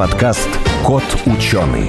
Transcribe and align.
подкаст 0.00 0.48
«Кот 0.82 1.02
ученый». 1.26 1.86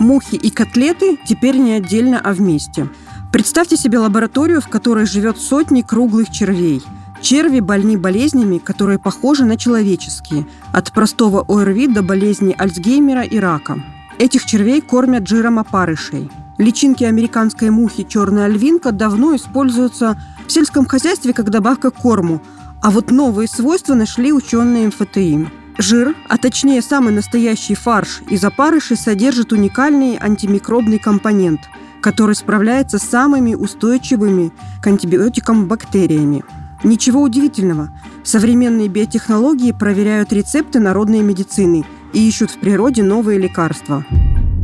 Мухи 0.00 0.34
и 0.34 0.50
котлеты 0.50 1.16
теперь 1.24 1.56
не 1.56 1.74
отдельно, 1.74 2.20
а 2.20 2.32
вместе. 2.32 2.88
Представьте 3.30 3.76
себе 3.76 4.00
лабораторию, 4.00 4.60
в 4.60 4.66
которой 4.66 5.06
живет 5.06 5.38
сотни 5.38 5.82
круглых 5.82 6.32
червей. 6.32 6.82
Черви 7.20 7.60
больны 7.60 7.96
болезнями, 7.96 8.58
которые 8.58 8.98
похожи 8.98 9.44
на 9.44 9.56
человеческие, 9.56 10.48
от 10.72 10.90
простого 10.90 11.44
ОРВИ 11.46 11.86
до 11.86 12.02
болезней 12.02 12.56
Альцгеймера 12.58 13.22
и 13.22 13.38
рака. 13.38 13.78
Этих 14.18 14.44
червей 14.44 14.80
кормят 14.80 15.28
жиром 15.28 15.60
опарышей. 15.60 16.32
Личинки 16.58 17.04
американской 17.04 17.70
мухи 17.70 18.02
черная 18.02 18.48
львинка 18.48 18.90
давно 18.90 19.36
используются 19.36 20.20
в 20.48 20.50
сельском 20.50 20.86
хозяйстве 20.86 21.32
как 21.32 21.48
добавка 21.48 21.92
к 21.92 21.98
корму, 21.98 22.42
а 22.82 22.90
вот 22.90 23.12
новые 23.12 23.46
свойства 23.46 23.94
нашли 23.94 24.32
ученые 24.32 24.88
МФТИ. 24.88 25.61
Жир, 25.78 26.14
а 26.28 26.36
точнее 26.38 26.82
самый 26.82 27.12
настоящий 27.12 27.74
фарш 27.74 28.22
из 28.28 28.44
опарышей 28.44 28.96
содержит 28.96 29.52
уникальный 29.52 30.18
антимикробный 30.20 30.98
компонент, 30.98 31.60
который 32.00 32.34
справляется 32.34 32.98
с 32.98 33.02
самыми 33.02 33.54
устойчивыми 33.54 34.52
к 34.82 34.86
антибиотикам 34.86 35.66
бактериями. 35.66 36.44
Ничего 36.84 37.22
удивительного. 37.22 37.90
Современные 38.24 38.88
биотехнологии 38.88 39.72
проверяют 39.72 40.32
рецепты 40.32 40.80
народной 40.80 41.22
медицины 41.22 41.84
и 42.12 42.28
ищут 42.28 42.50
в 42.50 42.58
природе 42.58 43.02
новые 43.02 43.38
лекарства. 43.38 44.04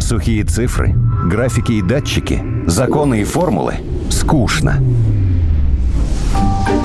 Сухие 0.00 0.44
цифры, 0.44 0.94
графики 1.26 1.72
и 1.72 1.82
датчики, 1.82 2.42
законы 2.66 3.22
и 3.22 3.24
формулы– 3.24 3.74
скучно. 4.10 4.82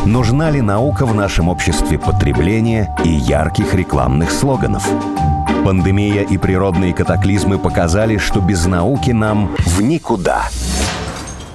Нужна 0.06 0.52
ли 0.52 0.60
наука 0.60 1.06
в 1.06 1.16
нашем 1.16 1.48
обществе 1.48 1.98
потребления 1.98 2.94
и 3.06 3.10
ярких 3.10 3.74
рекламных 3.74 4.32
слоганов? 4.32 4.86
Пандемия 5.64 6.24
и 6.24 6.38
природные 6.38 6.94
катаклизмы 6.94 7.58
показали, 7.58 8.18
что 8.18 8.42
без 8.42 8.66
науки 8.66 9.12
нам 9.12 9.56
в 9.60 9.82
никуда. 9.82 10.50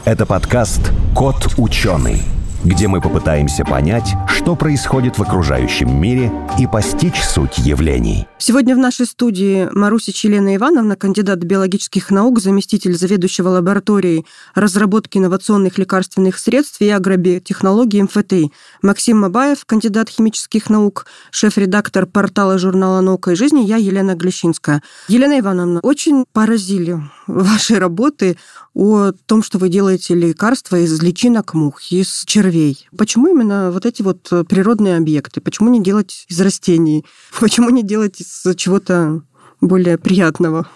Это 0.07 0.25
подкаст 0.25 0.93
«Кот 1.15 1.53
ученый», 1.59 2.23
где 2.65 2.89
мы 2.89 3.01
попытаемся 3.01 3.65
понять, 3.65 4.15
что 4.27 4.57
происходит 4.57 5.19
в 5.19 5.23
окружающем 5.23 6.01
мире 6.01 6.33
и 6.59 6.67
постичь 6.67 7.23
суть 7.23 7.59
явлений. 7.59 8.27
Сегодня 8.39 8.75
в 8.75 8.79
нашей 8.79 9.07
студии 9.07 9.69
Маруся 9.73 10.13
Челена 10.13 10.57
Ивановна, 10.57 10.97
кандидат 10.97 11.39
биологических 11.39 12.11
наук, 12.11 12.41
заместитель 12.41 12.97
заведующего 12.97 13.49
лабораторией 13.49 14.27
разработки 14.55 15.19
инновационных 15.19 15.79
лекарственных 15.79 16.39
средств 16.39 16.81
и 16.81 16.89
агробиотехнологий 16.89 18.03
МФТИ, 18.03 18.53
Максим 18.83 19.21
Мабаев, 19.21 19.65
кандидат 19.65 20.09
химических 20.09 20.71
наук, 20.71 21.07
шеф-редактор 21.31 22.07
портала 22.07 22.59
журнала 22.59 23.01
«Наука 23.01 23.33
и 23.33 23.35
жизнь», 23.35 23.61
я 23.61 23.77
Елена 23.77 24.15
Глещинская. 24.15 24.83
Елена 25.09 25.39
Ивановна, 25.39 25.81
очень 25.83 26.25
поразили 26.33 27.01
ваши 27.27 27.79
работы 27.79 28.37
о 28.75 29.13
том, 29.27 29.43
что 29.43 29.59
вы 29.59 29.69
делаете 29.69 30.15
лекарства 30.15 30.77
из 30.77 31.01
личинок 31.03 31.55
мух, 31.55 31.83
из 31.91 32.25
червей. 32.27 32.48
Почему 32.97 33.29
именно 33.29 33.71
вот 33.71 33.87
эти 33.87 34.03
вот 34.03 34.29
природные 34.49 34.97
объекты? 34.97 35.41
Почему 35.41 35.71
не 35.71 35.83
делать 35.83 36.25
из 36.29 36.41
растений? 36.41 37.05
Почему 37.41 37.71
не 37.71 37.83
делать 37.83 38.21
из 38.21 38.45
чего-то 38.57 39.23
более 39.61 39.99
приятного? 39.99 40.69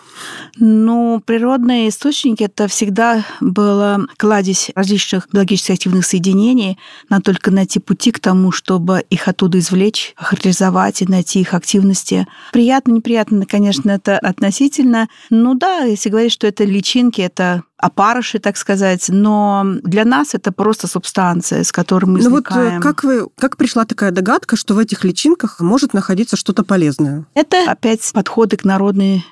Ну, 0.57 1.23
природные 1.25 1.89
источники– 1.89 2.43
это 2.45 2.69
всегда 2.69 3.25
было 3.41 4.07
кладезь 4.17 4.71
различных 4.75 5.29
биологически 5.33 5.73
активных 5.73 6.05
соединений. 6.07 6.79
Надо 7.09 7.25
только 7.25 7.51
найти 7.51 7.79
пути 7.79 8.13
к 8.13 8.21
тому, 8.21 8.53
чтобы 8.53 9.05
их 9.11 9.29
оттуда 9.29 9.59
извлечь, 9.59 10.15
охарактеризовать 10.17 11.03
и 11.03 11.07
найти 11.07 11.41
их 11.41 11.55
активности. 11.55 12.27
Приятно, 12.53 12.93
неприятно, 12.93 13.47
конечно, 13.47 13.91
это 13.91 14.19
относительно. 14.19 15.09
Ну 15.31 15.55
да, 15.55 15.81
если 15.85 16.11
говорить, 16.11 16.33
что 16.33 16.47
это 16.47 16.65
личинки, 16.65 17.21
это 17.21 17.63
опарыши, 17.83 18.39
так 18.39 18.57
сказать, 18.57 19.07
но 19.09 19.67
для 19.83 20.05
нас 20.05 20.35
это 20.35 20.53
просто 20.53 20.87
субстанция, 20.87 21.65
с 21.65 21.73
которой 21.73 22.05
мы 22.07 22.21
извлекаем. 22.21 22.67
Ну 22.69 22.75
вот 22.77 22.83
как, 22.83 23.03
вы, 23.03 23.27
как 23.37 23.57
пришла 23.57 23.85
такая 23.85 24.13
догадка, 24.13 24.57
что 24.57 24.75
в 24.75 24.79
этих 24.79 25.03
личинках 25.05 25.59
может 25.61 25.93
находиться 25.93 26.37
что-то 26.37 26.63
полезное? 26.63 27.27
Это 27.35 27.71
опять 27.71 28.09
подходы 28.13 28.57
к 28.57 28.65
народной 28.65 29.27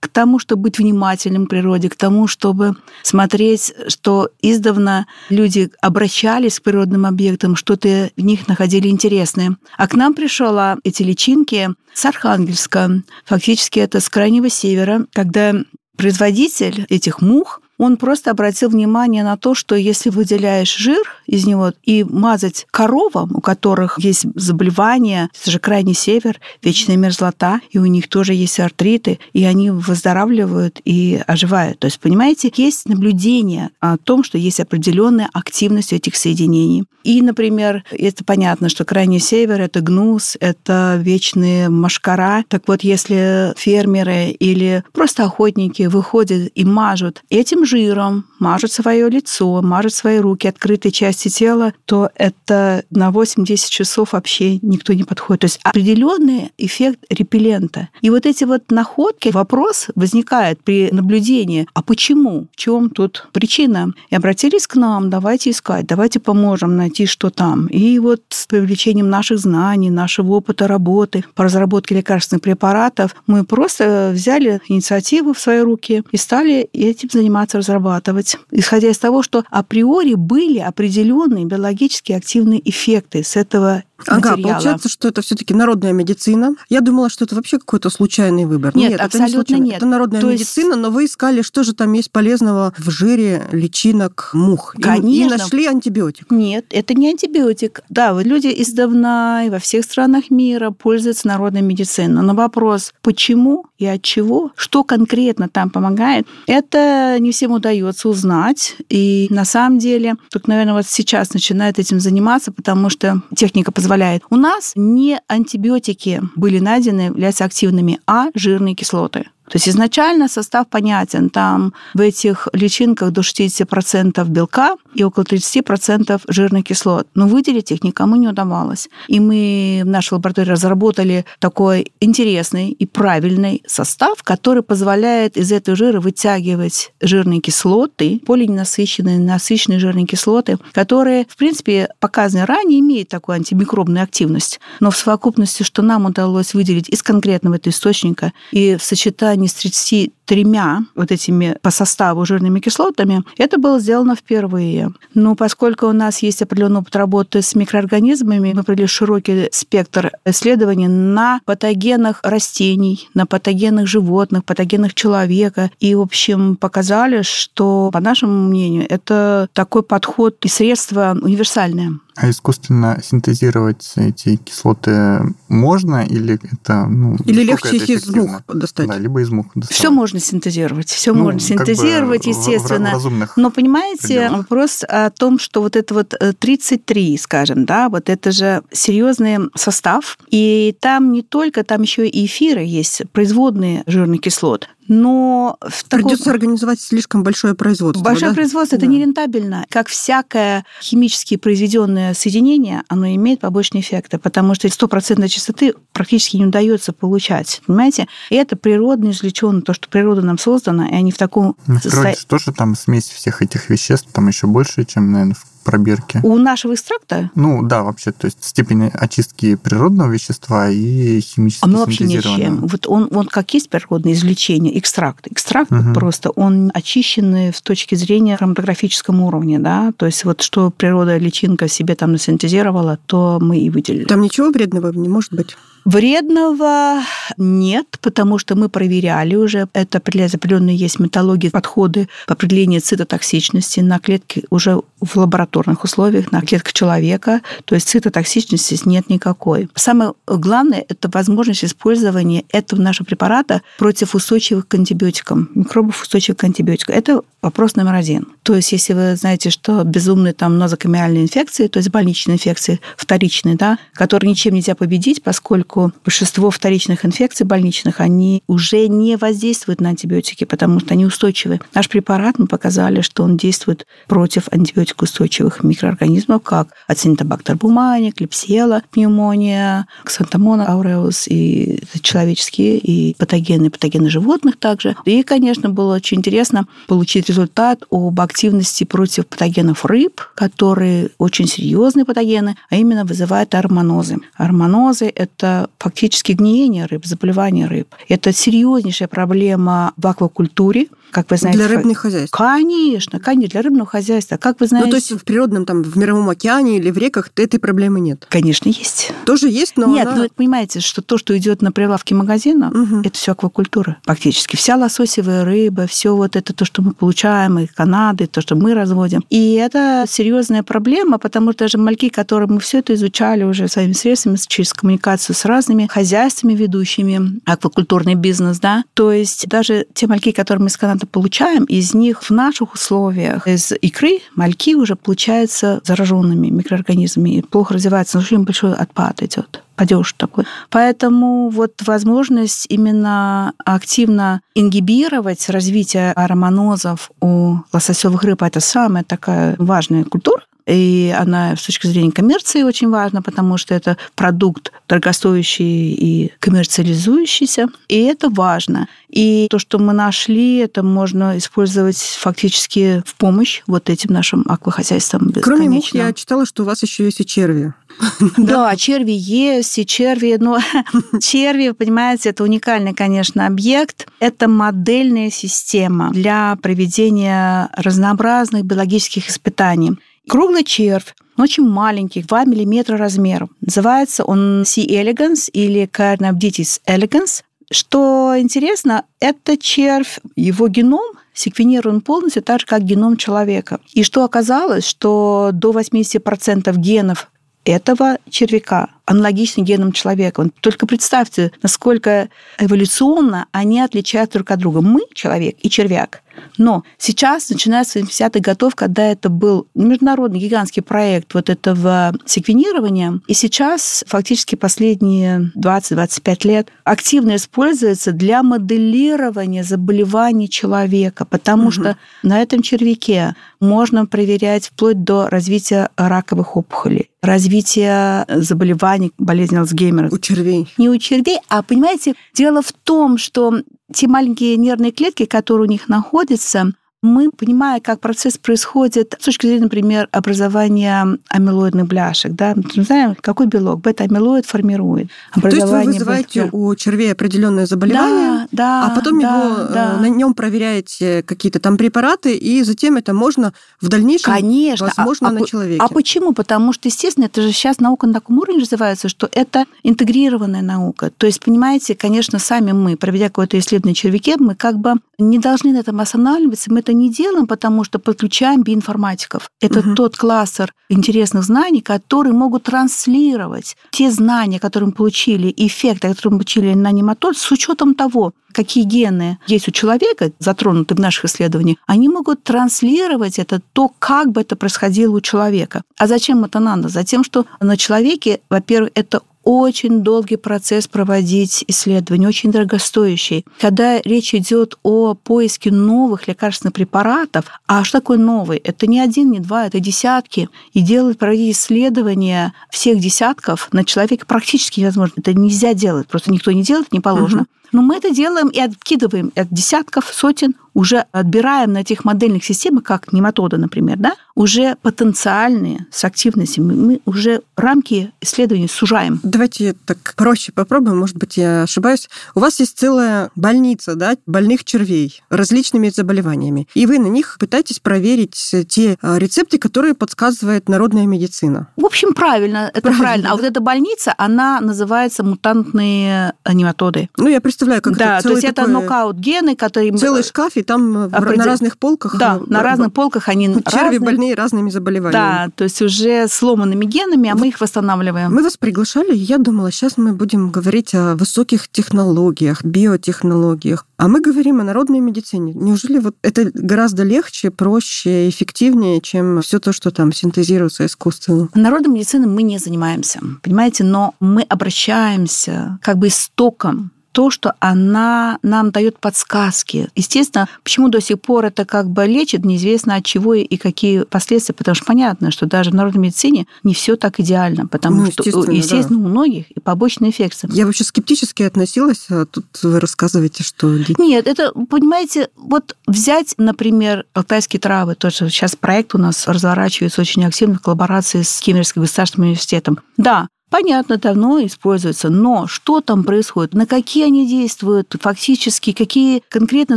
к 0.00 0.08
тому, 0.08 0.38
чтобы 0.38 0.62
быть 0.62 0.78
внимательным 0.78 1.46
к 1.46 1.50
природе, 1.50 1.88
к 1.88 1.96
тому, 1.96 2.26
чтобы 2.26 2.76
смотреть, 3.02 3.72
что 3.88 4.30
издавна 4.42 5.06
люди 5.30 5.70
обращались 5.80 6.58
к 6.58 6.62
природным 6.62 7.06
объектам, 7.06 7.56
что-то 7.56 8.10
в 8.16 8.20
них 8.20 8.48
находили 8.48 8.88
интересное. 8.88 9.56
А 9.76 9.88
к 9.88 9.94
нам 9.94 10.14
пришла 10.14 10.76
эти 10.84 11.02
личинки 11.02 11.70
с 11.94 12.04
Архангельска. 12.04 13.02
Фактически 13.24 13.78
это 13.78 14.00
с 14.00 14.08
крайнего 14.08 14.48
севера, 14.48 15.06
когда 15.12 15.54
производитель 15.96 16.86
этих 16.88 17.20
мух 17.20 17.60
он 17.78 17.96
просто 17.96 18.30
обратил 18.30 18.70
внимание 18.70 19.22
на 19.22 19.36
то, 19.36 19.54
что 19.54 19.74
если 19.74 20.10
выделяешь 20.10 20.74
жир 20.74 21.02
из 21.26 21.46
него 21.46 21.72
и 21.84 22.04
мазать 22.04 22.66
коровам, 22.70 23.32
у 23.34 23.40
которых 23.40 23.98
есть 23.98 24.26
заболевания, 24.34 25.30
это 25.40 25.50
же 25.50 25.58
крайний 25.58 25.94
север, 25.94 26.40
вечная 26.62 26.96
мерзлота, 26.96 27.60
и 27.70 27.78
у 27.78 27.86
них 27.86 28.08
тоже 28.08 28.34
есть 28.34 28.58
артриты, 28.60 29.18
и 29.32 29.44
они 29.44 29.70
выздоравливают 29.70 30.80
и 30.84 31.20
оживают. 31.26 31.78
То 31.80 31.86
есть, 31.86 32.00
понимаете, 32.00 32.52
есть 32.56 32.88
наблюдение 32.88 33.70
о 33.80 33.96
том, 33.98 34.24
что 34.24 34.38
есть 34.38 34.60
определенная 34.60 35.28
активность 35.32 35.92
этих 35.92 36.16
соединений. 36.16 36.84
И, 37.04 37.22
например, 37.22 37.84
это 37.90 38.24
понятно, 38.24 38.68
что 38.68 38.84
крайний 38.84 39.20
север— 39.20 39.60
это 39.62 39.80
гнус, 39.80 40.36
это 40.40 40.98
вечные 41.00 41.68
машкара. 41.68 42.44
Так 42.48 42.64
вот, 42.66 42.82
если 42.82 43.52
фермеры 43.56 44.30
или 44.30 44.82
просто 44.92 45.24
охотники 45.24 45.84
выходят 45.84 46.50
и 46.54 46.64
мажут 46.64 47.22
этим 47.30 47.65
жиром, 47.66 48.26
мажет 48.38 48.72
свое 48.72 49.08
лицо, 49.10 49.60
мажет 49.62 49.94
свои 49.94 50.18
руки, 50.18 50.46
открытые 50.46 50.92
части 50.92 51.28
тела, 51.28 51.72
то 51.84 52.10
это 52.14 52.84
на 52.90 53.10
8-10 53.10 53.70
часов 53.70 54.12
вообще 54.12 54.58
никто 54.62 54.92
не 54.92 55.04
подходит. 55.04 55.40
То 55.40 55.44
есть 55.46 55.60
определенный 55.62 56.52
эффект 56.58 57.00
репеллента. 57.10 57.88
И 58.00 58.10
вот 58.10 58.26
эти 58.26 58.44
вот 58.44 58.70
находки, 58.70 59.28
вопрос 59.28 59.88
возникает 59.94 60.62
при 60.62 60.90
наблюдении, 60.92 61.66
а 61.74 61.82
почему? 61.82 62.46
В 62.52 62.56
чем 62.56 62.90
тут 62.90 63.28
причина? 63.32 63.92
И 64.10 64.16
обратились 64.16 64.66
к 64.66 64.76
нам, 64.76 65.10
давайте 65.10 65.50
искать, 65.50 65.86
давайте 65.86 66.20
поможем 66.20 66.76
найти, 66.76 67.06
что 67.06 67.30
там. 67.30 67.66
И 67.66 67.98
вот 67.98 68.22
с 68.28 68.46
привлечением 68.46 69.10
наших 69.10 69.38
знаний, 69.38 69.90
нашего 69.90 70.34
опыта 70.34 70.66
работы 70.66 71.24
по 71.34 71.44
разработке 71.44 71.94
лекарственных 71.94 72.42
препаратов 72.42 73.14
мы 73.26 73.44
просто 73.44 74.10
взяли 74.14 74.60
инициативу 74.68 75.32
в 75.32 75.40
свои 75.40 75.60
руки 75.60 76.02
и 76.10 76.16
стали 76.16 76.68
этим 76.72 77.08
заниматься 77.10 77.55
разрабатывать, 77.56 78.36
исходя 78.50 78.88
из 78.90 78.98
того, 78.98 79.22
что 79.22 79.44
априори 79.50 80.14
были 80.14 80.58
определенные 80.58 81.44
биологически 81.44 82.12
активные 82.12 82.68
эффекты 82.68 83.22
с 83.22 83.36
этого 83.36 83.82
Ага, 84.06 84.30
материала. 84.32 84.52
получается, 84.52 84.88
что 84.88 85.08
это 85.08 85.22
все-таки 85.22 85.54
народная 85.54 85.92
медицина. 85.92 86.54
Я 86.68 86.80
думала, 86.80 87.08
что 87.08 87.24
это 87.24 87.34
вообще 87.34 87.58
какой-то 87.58 87.90
случайный 87.90 88.44
выбор. 88.44 88.76
Нет, 88.76 88.90
нет 88.90 89.00
абсолютно 89.00 89.54
это 89.54 89.54
не 89.54 89.60
нет. 89.60 89.76
Это 89.78 89.86
народная 89.86 90.20
То 90.20 90.30
медицина, 90.30 90.70
есть... 90.70 90.78
но 90.78 90.90
вы 90.90 91.06
искали, 91.06 91.42
что 91.42 91.64
же 91.64 91.74
там 91.74 91.92
есть 91.94 92.10
полезного 92.10 92.74
в 92.76 92.90
жире 92.90 93.44
личинок 93.52 94.30
мух. 94.34 94.74
Конечно. 94.80 95.08
И, 95.08 95.22
и 95.22 95.24
нашли 95.24 95.66
антибиотик. 95.66 96.30
Нет, 96.30 96.66
это 96.70 96.94
не 96.94 97.08
антибиотик. 97.08 97.80
Да, 97.88 98.14
вот 98.14 98.24
люди 98.24 98.52
издавна 98.56 99.44
и 99.46 99.50
во 99.50 99.58
всех 99.58 99.84
странах 99.84 100.30
мира 100.30 100.70
пользуются 100.70 101.28
народной 101.28 101.62
медициной. 101.62 102.22
Но 102.22 102.34
вопрос, 102.34 102.92
почему 103.02 103.64
и 103.78 103.86
от 103.86 104.02
чего, 104.02 104.52
что 104.56 104.84
конкретно 104.84 105.48
там 105.48 105.70
помогает, 105.70 106.26
это 106.46 107.16
не 107.18 107.32
всем 107.32 107.52
удается 107.52 108.08
узнать. 108.08 108.76
И 108.88 109.26
на 109.30 109.44
самом 109.44 109.78
деле, 109.78 110.16
только, 110.30 110.50
наверное, 110.50 110.74
вот 110.74 110.86
сейчас 110.86 111.32
начинают 111.32 111.78
этим 111.78 112.00
заниматься, 112.00 112.52
потому 112.52 112.90
что 112.90 113.22
техника 113.34 113.72
позволяет 113.72 113.85
позволяет. 113.86 114.22
У 114.30 114.36
нас 114.36 114.72
не 114.74 115.20
антибиотики 115.28 116.20
были 116.34 116.58
найдены, 116.58 117.02
являются 117.02 117.44
активными, 117.44 118.00
а 118.06 118.30
жирные 118.34 118.74
кислоты. 118.74 119.26
То 119.48 119.56
есть 119.56 119.68
изначально 119.68 120.28
состав 120.28 120.68
понятен. 120.68 121.30
Там 121.30 121.72
в 121.94 122.00
этих 122.00 122.48
личинках 122.52 123.12
до 123.12 123.20
60% 123.20 124.28
белка 124.28 124.76
и 124.94 125.04
около 125.04 125.22
30% 125.24 126.20
жирных 126.28 126.64
кислот. 126.64 127.06
Но 127.14 127.26
выделить 127.28 127.70
их 127.70 127.84
никому 127.84 128.16
не 128.16 128.28
удавалось. 128.28 128.88
И 129.08 129.20
мы 129.20 129.82
в 129.84 129.86
нашей 129.86 130.14
лаборатории 130.14 130.50
разработали 130.50 131.24
такой 131.38 131.92
интересный 132.00 132.70
и 132.70 132.86
правильный 132.86 133.62
состав, 133.66 134.22
который 134.22 134.62
позволяет 134.62 135.36
из 135.36 135.52
этого 135.52 135.76
жира 135.76 136.00
вытягивать 136.00 136.92
жирные 137.00 137.40
кислоты, 137.40 138.20
полиненасыщенные, 138.26 139.18
насыщенные 139.18 139.78
жирные 139.78 140.06
кислоты, 140.06 140.58
которые, 140.72 141.26
в 141.28 141.36
принципе, 141.36 141.88
показаны 142.00 142.46
ранее, 142.46 142.80
имеют 142.80 143.08
такую 143.08 143.36
антимикробную 143.36 144.02
активность. 144.02 144.60
Но 144.80 144.90
в 144.90 144.96
совокупности, 144.96 145.62
что 145.62 145.82
нам 145.82 146.06
удалось 146.06 146.54
выделить 146.54 146.88
из 146.88 147.02
конкретного 147.02 147.56
этого 147.56 147.72
источника 147.72 148.32
и 148.50 148.76
в 148.76 148.82
сочетании 148.82 149.35
сочетании 149.36 149.48
с 149.48 149.54
33 149.54 150.46
вот 150.94 151.12
этими 151.12 151.56
по 151.62 151.70
составу 151.70 152.24
жирными 152.24 152.60
кислотами, 152.60 153.22
это 153.38 153.58
было 153.58 153.78
сделано 153.78 154.16
впервые. 154.16 154.92
Но 155.14 155.34
поскольку 155.34 155.86
у 155.86 155.92
нас 155.92 156.22
есть 156.22 156.42
определенный 156.42 156.80
опыт 156.80 156.96
работы 156.96 157.42
с 157.42 157.54
микроорганизмами, 157.54 158.52
мы 158.52 158.62
провели 158.62 158.86
широкий 158.86 159.48
спектр 159.52 160.12
исследований 160.24 160.88
на 160.88 161.40
патогенах 161.44 162.20
растений, 162.22 163.08
на 163.14 163.26
патогенах 163.26 163.86
животных, 163.86 164.44
патогенах 164.44 164.94
человека. 164.94 165.70
И, 165.80 165.94
в 165.94 166.00
общем, 166.00 166.56
показали, 166.56 167.22
что, 167.22 167.90
по 167.92 168.00
нашему 168.00 168.48
мнению, 168.48 168.86
это 168.88 169.48
такой 169.52 169.82
подход 169.82 170.36
и 170.44 170.48
средство 170.48 171.16
универсальное. 171.20 171.98
А 172.16 172.30
искусственно 172.30 172.98
синтезировать 173.02 173.92
эти 173.96 174.36
кислоты 174.36 175.20
можно 175.48 176.04
или 176.04 176.38
это 176.50 176.86
ну, 176.86 177.16
или 177.26 177.44
легче 177.44 177.76
их 177.76 177.90
из 177.90 178.08
мух 178.08 178.42
достать? 178.48 178.88
Да, 178.88 178.96
либо 178.96 179.20
из 179.20 179.28
мух 179.28 179.46
достать. 179.54 179.76
Все 179.76 179.90
можно 179.90 180.18
синтезировать, 180.18 180.88
все 180.88 181.12
ну, 181.12 181.24
можно 181.24 181.40
синтезировать, 181.40 182.24
как 182.24 182.32
бы 182.32 182.38
естественно. 182.38 182.98
В, 182.98 183.36
Но 183.36 183.50
понимаете, 183.50 184.06
пределах. 184.06 184.38
вопрос 184.38 184.82
о 184.88 185.10
том, 185.10 185.38
что 185.38 185.60
вот 185.60 185.76
это 185.76 185.92
вот 185.92 186.14
33, 186.38 187.14
э, 187.14 187.18
скажем, 187.18 187.66
да, 187.66 187.90
вот 187.90 188.08
это 188.08 188.32
же 188.32 188.62
серьезный 188.72 189.36
состав, 189.54 190.18
и 190.30 190.74
там 190.80 191.12
не 191.12 191.22
только, 191.22 191.64
там 191.64 191.82
еще 191.82 192.08
и 192.08 192.26
эфиры 192.26 192.62
есть, 192.62 193.02
производные 193.12 193.82
жирных 193.86 194.22
кислот. 194.22 194.68
Но 194.88 195.56
в 195.60 195.84
придется 195.88 196.24
таком... 196.24 196.32
организовать 196.34 196.80
слишком 196.80 197.22
большое 197.22 197.54
производство. 197.54 198.02
Большое 198.02 198.30
да? 198.30 198.34
производство 198.34 198.78
да. 198.78 198.84
это 198.84 198.92
нерентабельно. 198.92 199.66
Как 199.70 199.88
всякое 199.88 200.64
химически 200.80 201.36
произведенное 201.36 202.14
соединение, 202.14 202.82
оно 202.88 203.06
имеет 203.06 203.40
побочные 203.40 203.82
эффекты, 203.82 204.18
потому 204.18 204.54
что 204.54 204.68
стопроцентной 204.68 205.28
чистоты 205.28 205.74
практически 205.92 206.36
не 206.36 206.46
удается 206.46 206.92
получать. 206.92 207.62
Понимаете? 207.66 208.06
И 208.30 208.36
это 208.36 208.56
природно 208.56 209.10
извлечено, 209.10 209.62
то, 209.62 209.74
что 209.74 209.88
природа 209.88 210.22
нам 210.22 210.38
создана, 210.38 210.88
и 210.88 210.94
они 210.94 211.10
в 211.10 211.18
таком 211.18 211.56
ну, 211.66 211.78
состоянии. 211.80 212.18
тоже 212.26 212.52
там 212.52 212.74
смесь 212.74 213.08
всех 213.08 213.42
этих 213.42 213.70
веществ, 213.70 214.08
там 214.12 214.28
еще 214.28 214.46
больше, 214.46 214.84
чем, 214.84 215.12
наверное, 215.12 215.34
в 215.34 215.55
пробирки. 215.66 216.20
У 216.22 216.38
нашего 216.38 216.74
экстракта? 216.74 217.30
Ну 217.34 217.62
да, 217.62 217.82
вообще, 217.82 218.12
то 218.12 218.26
есть 218.26 218.42
степень 218.42 218.84
очистки 218.84 219.56
природного 219.56 220.12
вещества 220.12 220.70
и 220.70 221.20
химически 221.20 221.64
а 221.64 221.66
мы 221.66 221.78
вообще 221.80 222.04
ни 222.04 222.18
с 222.18 222.22
чем. 222.22 222.66
Вот 222.66 222.86
он, 222.86 223.08
он 223.10 223.26
как 223.26 223.52
есть 223.52 223.68
природное 223.68 224.12
извлечение, 224.12 224.78
экстракт. 224.78 225.26
Экстракт 225.26 225.72
угу. 225.72 225.92
просто, 225.92 226.30
он 226.30 226.70
очищенный 226.72 227.52
с 227.52 227.60
точки 227.60 227.96
зрения 227.96 228.36
хроматографическом 228.36 229.20
уровне, 229.20 229.58
да, 229.58 229.92
то 229.96 230.06
есть 230.06 230.24
вот 230.24 230.40
что 230.40 230.70
природа 230.70 231.16
личинка 231.16 231.66
себе 231.68 231.96
там 231.96 232.12
насинтезировала, 232.12 232.98
то 233.06 233.38
мы 233.42 233.58
и 233.58 233.68
выделили. 233.68 234.04
Там 234.04 234.20
ничего 234.20 234.50
вредного 234.50 234.92
не 234.92 235.08
может 235.08 235.32
быть? 235.32 235.56
Вредного 235.86 237.00
нет, 237.36 237.86
потому 238.02 238.38
что 238.38 238.56
мы 238.56 238.68
проверяли 238.68 239.36
уже. 239.36 239.68
Это 239.72 239.98
определенные 239.98 240.74
есть 240.74 240.98
методологии, 240.98 241.48
подходы 241.48 242.08
по 242.26 242.32
определению 242.32 242.80
цитотоксичности 242.80 243.78
на 243.78 244.00
клетке 244.00 244.42
уже 244.50 244.80
в 245.00 245.16
лабораторных 245.16 245.84
условиях, 245.84 246.32
на 246.32 246.40
клетках 246.40 246.72
человека. 246.72 247.40
То 247.66 247.76
есть 247.76 247.88
цитотоксичности 247.88 248.76
нет 248.84 249.08
никакой. 249.08 249.68
Самое 249.76 250.14
главное– 250.26 250.84
это 250.88 251.08
возможность 251.08 251.64
использования 251.64 252.42
этого 252.50 252.80
нашего 252.80 253.06
препарата 253.06 253.62
против 253.78 254.16
устойчивых 254.16 254.66
к 254.66 254.74
антибиотикам, 254.74 255.50
микробов 255.54 256.02
устойчивых 256.02 256.38
к 256.38 256.44
антибиотикам. 256.44 256.96
Это 256.96 257.20
вопрос 257.42 257.76
номер 257.76 257.94
один. 257.94 258.26
То 258.42 258.56
есть, 258.56 258.72
если 258.72 258.92
вы 258.92 259.14
знаете, 259.14 259.50
что 259.50 259.84
безумные 259.84 260.32
там 260.32 260.58
нозокомиальные 260.58 261.22
инфекции, 261.22 261.68
то 261.68 261.78
есть 261.78 261.90
больничные 261.90 262.34
инфекции 262.34 262.80
вторичные, 262.96 263.54
да, 263.54 263.78
которые 263.92 264.30
ничем 264.30 264.54
нельзя 264.54 264.74
победить, 264.74 265.22
поскольку 265.22 265.75
поскольку 265.76 265.92
большинство 266.04 266.50
вторичных 266.50 267.04
инфекций 267.04 267.44
больничных, 267.44 268.00
они 268.00 268.42
уже 268.46 268.88
не 268.88 269.16
воздействуют 269.16 269.80
на 269.80 269.90
антибиотики, 269.90 270.44
потому 270.44 270.80
что 270.80 270.94
они 270.94 271.04
устойчивы. 271.04 271.60
Наш 271.74 271.88
препарат 271.88 272.38
мы 272.38 272.46
показали, 272.46 273.02
что 273.02 273.24
он 273.24 273.36
действует 273.36 273.86
против 274.06 274.48
антибиотикоустойчивых 274.50 275.62
микроорганизмов, 275.62 276.42
как 276.42 276.68
ацинтобактер 276.86 277.56
бумани, 277.56 278.10
клепсиела, 278.10 278.82
пневмония, 278.90 279.86
ксантамона 280.04 280.66
ауреус, 280.66 281.28
и 281.28 281.80
человеческие, 282.00 282.78
и 282.78 283.14
патогены, 283.14 283.70
патогены 283.70 284.08
животных 284.08 284.58
также. 284.58 284.96
И, 285.04 285.22
конечно, 285.22 285.68
было 285.68 285.96
очень 285.96 286.18
интересно 286.18 286.66
получить 286.86 287.28
результат 287.28 287.82
об 287.90 288.20
активности 288.20 288.84
против 288.84 289.26
патогенов 289.26 289.84
рыб, 289.84 290.22
которые 290.34 291.10
очень 291.18 291.46
серьезные 291.46 292.04
патогены, 292.04 292.56
а 292.70 292.76
именно 292.76 293.04
вызывают 293.04 293.54
армонозы. 293.54 294.16
Армонозы– 294.36 295.12
это 295.14 295.65
фактически 295.78 296.32
гниение 296.32 296.86
рыб, 296.86 297.04
заболевание 297.04 297.66
рыб. 297.66 297.94
Это 298.08 298.32
серьезнейшая 298.32 299.08
проблема 299.08 299.92
в 299.96 300.06
аквакультуре, 300.06 300.86
как 301.10 301.30
вы 301.30 301.36
знаете. 301.36 301.58
Для 301.58 301.68
рыбных 301.68 301.98
хозяйств? 301.98 302.30
Конечно, 302.30 303.20
конечно, 303.20 303.50
для 303.50 303.62
рыбного 303.62 303.86
хозяйства. 303.86 304.36
Как 304.36 304.60
вы 304.60 304.66
знаете... 304.66 304.86
Ну, 304.86 304.90
то 304.90 304.96
есть 304.96 305.12
в 305.12 305.24
природном, 305.24 305.64
там, 305.64 305.82
в 305.82 305.96
мировом 305.96 306.28
океане 306.28 306.78
или 306.78 306.90
в 306.90 306.98
реках 306.98 307.30
этой 307.36 307.58
проблемы 307.58 308.00
нет? 308.00 308.26
Конечно, 308.28 308.68
есть. 308.68 309.12
Тоже 309.24 309.48
есть, 309.48 309.76
но 309.76 309.86
Нет, 309.86 310.06
она... 310.06 310.16
но 310.16 310.22
ну, 310.24 310.28
понимаете, 310.34 310.80
что 310.80 311.02
то, 311.02 311.18
что 311.18 311.36
идет 311.36 311.62
на 311.62 311.72
прилавке 311.72 312.14
магазина, 312.14 312.68
угу. 312.68 313.00
это 313.00 313.12
все 313.12 313.32
аквакультура 313.32 313.96
практически. 314.04 314.56
Вся 314.56 314.76
лососевая 314.76 315.44
рыба, 315.44 315.86
все 315.86 316.14
вот 316.14 316.36
это 316.36 316.52
то, 316.52 316.64
что 316.64 316.82
мы 316.82 316.92
получаем 316.92 317.58
из 317.58 317.70
Канады, 317.72 318.26
то, 318.26 318.40
что 318.40 318.54
мы 318.54 318.74
разводим. 318.74 319.24
И 319.30 319.54
это 319.54 320.04
серьезная 320.08 320.62
проблема, 320.62 321.18
потому 321.18 321.52
что 321.52 321.64
даже 321.64 321.78
мальки, 321.78 322.08
которые 322.08 322.48
мы 322.48 322.60
все 322.60 322.78
это 322.78 322.94
изучали 322.94 323.42
уже 323.44 323.68
своими 323.68 323.92
средствами 323.92 324.36
через 324.46 324.72
коммуникацию 324.72 325.34
с 325.34 325.44
разными 325.44 325.86
хозяйствами, 325.86 326.54
ведущими 326.54 327.40
аквакультурный 327.44 328.14
бизнес, 328.14 328.58
да, 328.58 328.84
то 328.94 329.12
есть 329.12 329.48
даже 329.48 329.86
те 329.94 330.06
мальки, 330.06 330.32
которые 330.32 330.62
мы 330.62 330.68
из 330.68 330.76
Канады 330.76 331.05
получаем, 331.06 331.64
из 331.64 331.94
них 331.94 332.22
в 332.22 332.30
наших 332.30 332.74
условиях. 332.74 333.46
Из 333.48 333.72
икры 333.72 334.20
мальки 334.34 334.74
уже 334.74 334.96
получаются 334.96 335.80
зараженными 335.84 336.48
микроорганизмами, 336.48 337.38
и 337.38 337.42
плохо 337.42 337.74
развиваются, 337.74 338.18
очень 338.18 338.44
большой 338.44 338.74
отпад 338.74 339.22
идет 339.22 339.62
падеж 339.76 340.14
такой. 340.14 340.44
Поэтому 340.70 341.48
вот 341.50 341.82
возможность 341.86 342.66
именно 342.68 343.52
активно 343.64 344.40
ингибировать 344.54 345.48
развитие 345.48 346.12
аромонозов 346.12 347.10
у 347.20 347.58
лососевых 347.72 348.22
рыб– 348.24 348.42
это 348.42 348.60
самая 348.60 349.04
такая 349.04 349.54
важная 349.58 350.04
культура, 350.04 350.42
и 350.66 351.14
она 351.16 351.54
с 351.54 351.64
точки 351.64 351.86
зрения 351.86 352.10
коммерции 352.10 352.62
очень 352.62 352.90
важна, 352.90 353.22
потому 353.22 353.56
что 353.56 353.74
это 353.74 353.96
продукт 354.16 354.72
дорогостоящий 354.88 355.92
и 355.92 356.32
коммерциализующийся, 356.40 357.68
и 357.88 358.02
это 358.02 358.28
важно. 358.28 358.88
И 359.08 359.46
то, 359.48 359.58
что 359.58 359.78
мы 359.78 359.92
нашли, 359.92 360.58
это 360.58 360.82
можно 360.82 361.38
использовать 361.38 361.98
фактически 361.98 363.02
в 363.06 363.14
помощь 363.14 363.62
вот 363.66 363.88
этим 363.88 364.12
нашим 364.12 364.44
аквахозяйствам. 364.48 365.32
Кроме 365.40 365.68
мух, 365.70 365.94
я 365.94 366.12
читала, 366.12 366.44
что 366.44 366.64
у 366.64 366.66
вас 366.66 366.82
еще 366.82 367.04
есть 367.04 367.20
и 367.20 367.26
черви. 367.26 367.72
Да, 368.36 368.76
черви 368.76 369.12
есть, 369.12 369.78
и 369.78 369.86
черви, 369.86 370.36
но 370.38 370.58
черви, 371.20 371.70
понимаете, 371.70 372.30
это 372.30 372.42
уникальный, 372.42 372.94
конечно, 372.94 373.46
объект. 373.46 374.06
Это 374.20 374.48
модельная 374.48 375.30
система 375.30 376.10
для 376.12 376.56
проведения 376.62 377.70
разнообразных 377.76 378.64
биологических 378.64 379.28
испытаний. 379.28 379.92
Круглый 380.28 380.64
червь, 380.64 381.14
очень 381.36 381.68
маленький, 381.68 382.22
2 382.22 382.44
мм 382.46 382.96
размером. 382.96 383.50
Называется 383.60 384.24
он 384.24 384.64
C. 384.66 384.82
elegans 384.82 385.50
или 385.52 385.88
Carnabditis 385.88 386.80
elegans. 386.86 387.42
Что 387.70 388.34
интересно, 388.38 389.04
это 389.20 389.56
червь, 389.56 390.20
его 390.36 390.68
геном 390.68 391.16
секвенирован 391.34 392.00
полностью 392.00 392.42
так 392.42 392.60
же, 392.60 392.66
как 392.66 392.82
геном 392.82 393.16
человека. 393.16 393.80
И 393.92 394.02
что 394.02 394.24
оказалось, 394.24 394.86
что 394.86 395.50
до 395.52 395.72
80% 395.72 396.74
генов 396.76 397.28
этого 397.66 398.18
червяка 398.30 398.90
аналогичны 399.06 399.62
генам 399.62 399.92
человека. 399.92 400.48
Только 400.60 400.86
представьте, 400.86 401.52
насколько 401.62 402.28
эволюционно 402.58 403.46
они 403.52 403.80
отличаются 403.80 404.38
друг 404.38 404.50
от 404.50 404.58
друга. 404.58 404.80
Мы, 404.82 405.02
человек 405.14 405.56
и 405.62 405.70
червяк. 405.70 406.22
Но 406.58 406.84
сейчас, 406.98 407.50
начиная 407.50 407.84
с 407.84 407.96
70-х 407.96 408.40
годов, 408.40 408.74
когда 408.74 409.04
это 409.04 409.28
был 409.28 409.68
международный 409.74 410.38
гигантский 410.38 410.82
проект 410.82 411.34
вот 411.34 411.50
этого 411.50 412.14
секвенирования, 412.24 413.20
и 413.26 413.34
сейчас 413.34 414.04
фактически 414.06 414.54
последние 414.54 415.52
20-25 415.56 416.46
лет 416.46 416.68
активно 416.84 417.36
используется 417.36 418.12
для 418.12 418.42
моделирования 418.42 419.64
заболеваний 419.64 420.48
человека, 420.48 421.24
потому 421.24 421.64
угу. 421.64 421.72
что 421.72 421.96
на 422.22 422.42
этом 422.42 422.62
червяке 422.62 423.34
можно 423.60 424.06
проверять 424.06 424.66
вплоть 424.68 425.02
до 425.04 425.28
развития 425.28 425.90
раковых 425.96 426.56
опухолей, 426.56 427.10
развития 427.22 428.24
заболеваний 428.28 428.95
заболеваний, 428.96 429.12
болезни 429.18 429.56
Алцгеймера. 429.56 430.08
У 430.10 430.18
червей. 430.18 430.72
Не 430.78 430.88
у 430.88 430.98
червей, 430.98 431.38
а, 431.48 431.62
понимаете, 431.62 432.14
дело 432.34 432.62
в 432.62 432.72
том, 432.72 433.18
что 433.18 433.60
те 433.92 434.08
маленькие 434.08 434.56
нервные 434.56 434.92
клетки, 434.92 435.26
которые 435.26 435.66
у 435.66 435.70
них 435.70 435.88
находятся, 435.88 436.72
мы, 437.06 437.30
понимая, 437.30 437.80
как 437.80 438.00
процесс 438.00 438.36
происходит 438.38 439.14
с 439.18 439.24
точки 439.24 439.46
зрения, 439.46 439.64
например, 439.64 440.08
образования 440.12 441.18
амилоидных 441.28 441.86
бляшек, 441.86 442.32
да, 442.32 442.54
мы 442.74 442.82
знаем, 442.82 443.16
какой 443.20 443.46
белок 443.46 443.80
бета-амилоид 443.80 444.46
формирует. 444.46 445.08
То 445.40 445.48
есть 445.48 445.66
вы 445.66 445.82
вызываете 445.84 446.48
у 446.52 446.74
червей 446.74 447.12
определенное 447.12 447.66
заболевание, 447.66 448.48
Да, 448.52 448.82
да. 448.82 448.86
А 448.86 448.94
потом 448.94 449.20
да, 449.20 449.28
его 449.28 449.56
да. 449.72 449.96
на 449.98 450.08
нем 450.08 450.34
проверяете 450.34 451.22
какие-то 451.22 451.60
там 451.60 451.76
препараты, 451.76 452.36
и 452.36 452.62
затем 452.62 452.96
это 452.96 453.14
можно 453.14 453.52
в 453.80 453.88
дальнейшем, 453.88 454.32
Конечно. 454.32 454.86
возможно, 454.86 455.28
а, 455.28 455.32
на 455.32 455.40
а, 455.40 455.46
человеке. 455.46 455.82
А 455.82 455.88
почему? 455.88 456.32
Потому 456.32 456.72
что, 456.72 456.88
естественно, 456.88 457.26
это 457.26 457.42
же 457.42 457.52
сейчас 457.52 457.80
наука 457.80 458.06
на 458.06 458.14
таком 458.14 458.38
уровне 458.38 458.62
развивается, 458.62 459.08
что 459.08 459.28
это 459.32 459.64
интегрированная 459.82 460.62
наука. 460.62 461.10
То 461.16 461.26
есть, 461.26 461.40
понимаете, 461.40 461.94
конечно, 461.94 462.38
сами 462.38 462.72
мы, 462.72 462.96
проведя 462.96 463.26
какое-то 463.26 463.58
исследование 463.58 463.94
червяке, 463.94 464.36
мы 464.38 464.54
как 464.54 464.78
бы 464.78 464.94
не 465.18 465.38
должны 465.38 465.72
на 465.72 465.78
этом 465.78 466.00
останавливаться. 466.00 466.72
Мы 466.72 466.80
это 466.80 466.92
не 466.98 467.10
делаем, 467.10 467.46
потому 467.46 467.84
что 467.84 467.98
подключаем 467.98 468.62
биоинформатиков. 468.62 469.50
Это 469.60 469.80
угу. 469.80 469.94
тот 469.94 470.16
кластер 470.16 470.72
интересных 470.88 471.44
знаний, 471.44 471.80
которые 471.80 472.32
могут 472.32 472.64
транслировать 472.64 473.76
те 473.90 474.10
знания, 474.10 474.58
которые 474.58 474.88
мы 474.88 474.92
получили, 474.92 475.52
эффекты, 475.56 476.08
которые 476.08 476.32
мы 476.32 476.38
получили 476.38 476.74
на 476.74 476.92
нематод, 476.92 477.36
с 477.36 477.50
учетом 477.52 477.94
того, 477.94 478.32
какие 478.52 478.84
гены 478.84 479.38
есть 479.46 479.68
у 479.68 479.70
человека, 479.70 480.32
затронуты 480.38 480.94
в 480.94 481.00
наших 481.00 481.26
исследованиях, 481.26 481.76
они 481.86 482.08
могут 482.08 482.42
транслировать 482.42 483.38
это, 483.38 483.60
то, 483.72 483.90
как 483.98 484.32
бы 484.32 484.40
это 484.40 484.56
происходило 484.56 485.14
у 485.16 485.20
человека. 485.20 485.82
А 485.98 486.06
зачем 486.06 486.44
это 486.44 486.58
надо? 486.58 486.88
Затем, 486.88 487.22
что 487.22 487.46
на 487.60 487.76
человеке, 487.76 488.40
во-первых, 488.48 488.92
это 488.94 489.20
очень 489.46 490.02
долгий 490.02 490.36
процесс 490.36 490.88
проводить 490.88 491.64
исследования, 491.68 492.26
очень 492.26 492.50
дорогостоящий. 492.50 493.46
Когда 493.60 494.00
речь 494.02 494.34
идет 494.34 494.76
о 494.82 495.14
поиске 495.14 495.70
новых 495.70 496.26
лекарственных 496.26 496.74
препаратов, 496.74 497.44
а 497.68 497.84
что 497.84 498.00
такое 498.00 498.18
новый? 498.18 498.58
Это 498.58 498.88
не 498.88 498.98
один, 498.98 499.30
не 499.30 499.38
два, 499.38 499.68
это 499.68 499.78
десятки. 499.78 500.48
И 500.72 500.80
делать, 500.80 501.16
проводить 501.16 501.56
исследования 501.56 502.54
всех 502.70 502.98
десятков 502.98 503.68
на 503.72 503.84
человека 503.84 504.26
практически 504.26 504.80
невозможно. 504.80 505.14
Это 505.18 505.32
нельзя 505.32 505.74
делать, 505.74 506.08
просто 506.08 506.32
никто 506.32 506.50
не 506.50 506.64
делает, 506.64 506.92
не 506.92 507.00
положено. 507.00 507.42
Угу. 507.42 507.48
Но 507.72 507.82
мы 507.82 507.96
это 507.96 508.10
делаем 508.10 508.48
и 508.48 508.58
откидываем 508.58 509.32
от 509.36 509.48
десятков, 509.50 510.06
сотен, 510.12 510.54
уже 510.76 511.06
отбираем 511.10 511.72
на 511.72 511.78
этих 511.78 512.04
модельных 512.04 512.44
системах, 512.44 512.84
как 512.84 513.10
нематода, 513.10 513.56
например, 513.56 513.96
да, 513.96 514.14
уже 514.34 514.76
потенциальные 514.82 515.86
с 515.90 516.04
активностью. 516.04 516.64
Мы 516.64 517.00
уже 517.06 517.40
рамки 517.56 518.12
исследований 518.20 518.68
сужаем. 518.68 519.18
Давайте 519.22 519.74
так 519.86 520.14
проще 520.16 520.52
попробуем, 520.52 520.98
может 520.98 521.16
быть, 521.16 521.38
я 521.38 521.62
ошибаюсь. 521.62 522.10
У 522.34 522.40
вас 522.40 522.60
есть 522.60 522.78
целая 522.78 523.30
больница, 523.34 523.94
да, 523.94 524.16
больных 524.26 524.64
червей 524.64 525.22
различными 525.30 525.88
заболеваниями, 525.88 526.68
и 526.74 526.84
вы 526.84 526.98
на 526.98 527.06
них 527.06 527.38
пытаетесь 527.40 527.78
проверить 527.78 528.54
те 528.68 528.98
а, 529.00 529.16
рецепты, 529.16 529.56
которые 529.56 529.94
подсказывает 529.94 530.68
народная 530.68 531.06
медицина. 531.06 531.68
В 531.76 531.86
общем, 531.86 532.12
правильно, 532.12 532.70
это 532.74 532.82
правильно. 532.82 533.02
правильно. 533.02 533.32
А 533.32 533.36
вот 533.36 533.44
эта 533.44 533.60
больница, 533.60 534.12
она 534.18 534.60
называется 534.60 535.24
мутантные 535.24 536.34
нематоды. 536.46 537.08
Ну, 537.16 537.28
я 537.28 537.40
представляю, 537.40 537.80
как 537.80 537.96
да, 537.96 538.18
это 538.18 538.28
то 538.28 538.34
есть 538.34 538.44
это 538.44 538.66
нокаут-гены, 538.66 539.56
которые... 539.56 539.96
Целый 539.96 540.22
шкаф, 540.22 540.58
и 540.58 540.65
там 540.66 540.96
Определ... 541.12 541.38
на 541.38 541.44
разных 541.44 541.78
полках... 541.78 542.16
Да, 542.18 542.40
на 542.46 542.62
разных 542.62 542.92
полках 542.92 543.28
они 543.28 543.46
Черви 543.46 543.62
разные. 543.64 544.00
больные 544.00 544.34
разными 544.34 544.70
заболеваниями. 544.70 545.12
Да, 545.12 545.48
то 545.54 545.64
есть 545.64 545.80
уже 545.82 546.28
сломанными 546.28 546.84
генами, 546.84 547.30
а 547.30 547.34
мы 547.34 547.48
их 547.48 547.60
восстанавливаем. 547.60 548.34
Мы 548.34 548.42
вас 548.42 548.56
приглашали, 548.56 549.14
и 549.14 549.18
я 549.18 549.38
думала, 549.38 549.70
сейчас 549.70 549.96
мы 549.96 550.12
будем 550.12 550.50
говорить 550.50 550.94
о 550.94 551.14
высоких 551.16 551.68
технологиях, 551.68 552.64
биотехнологиях. 552.64 553.86
А 553.96 554.08
мы 554.08 554.20
говорим 554.20 554.60
о 554.60 554.64
народной 554.64 555.00
медицине. 555.00 555.52
Неужели 555.54 555.98
вот 555.98 556.16
это 556.22 556.50
гораздо 556.52 557.02
легче, 557.02 557.50
проще, 557.50 558.28
эффективнее, 558.28 559.00
чем 559.00 559.40
все 559.40 559.58
то, 559.58 559.72
что 559.72 559.90
там 559.90 560.12
синтезируется 560.12 560.84
искусственно? 560.84 561.48
Народной 561.54 561.94
медициной 561.94 562.26
мы 562.26 562.42
не 562.42 562.58
занимаемся, 562.58 563.20
понимаете, 563.42 563.84
но 563.84 564.14
мы 564.20 564.42
обращаемся 564.42 565.78
как 565.82 565.98
бы 565.98 566.08
истоком 566.08 566.90
то, 567.16 567.30
что 567.30 567.54
она 567.60 568.38
нам 568.42 568.70
дает 568.72 568.98
подсказки. 568.98 569.88
Естественно, 569.96 570.50
почему 570.62 570.90
до 570.90 571.00
сих 571.00 571.18
пор 571.18 571.46
это 571.46 571.64
как 571.64 571.88
бы 571.88 572.04
лечит, 572.04 572.44
неизвестно 572.44 572.96
от 572.96 573.06
чего 573.06 573.32
и 573.32 573.56
какие 573.56 574.02
последствия, 574.02 574.54
потому 574.54 574.74
что 574.74 574.84
понятно, 574.84 575.30
что 575.30 575.46
даже 575.46 575.70
в 575.70 575.74
народной 575.74 576.02
медицине 576.02 576.46
не 576.62 576.74
все 576.74 576.94
так 576.96 577.18
идеально, 577.18 577.66
потому 577.68 578.02
ну, 578.02 578.10
что, 578.10 578.22
естественно, 578.22 578.54
естественно 578.54 578.98
да. 579.00 579.06
у 579.06 579.08
многих 579.08 579.50
и 579.50 579.58
побочные 579.60 580.10
эффекты. 580.10 580.46
Я 580.52 580.66
вообще 580.66 580.84
скептически 580.84 581.42
относилась, 581.44 582.04
а 582.10 582.26
тут 582.26 582.44
вы 582.62 582.80
рассказываете, 582.80 583.44
что... 583.44 583.74
Нет, 583.96 584.26
это, 584.26 584.52
понимаете, 584.52 585.30
вот 585.36 585.74
взять, 585.86 586.34
например, 586.36 587.06
алтайские 587.14 587.60
травы, 587.60 587.94
тоже 587.94 588.28
сейчас 588.28 588.56
проект 588.56 588.94
у 588.94 588.98
нас 588.98 589.26
разворачивается 589.26 590.02
очень 590.02 590.22
активно 590.26 590.56
в 590.56 590.60
коллаборации 590.60 591.22
с 591.22 591.40
Кемеровским 591.40 591.80
государственным 591.80 592.28
университетом. 592.28 592.78
Да, 592.98 593.28
понятно, 593.50 593.96
давно 593.96 594.44
используется, 594.44 595.08
но 595.08 595.46
что 595.46 595.80
там 595.80 596.04
происходит, 596.04 596.54
на 596.54 596.66
какие 596.66 597.04
они 597.06 597.28
действуют, 597.28 597.94
фактически, 598.00 598.72
какие 598.72 599.22
конкретно 599.28 599.76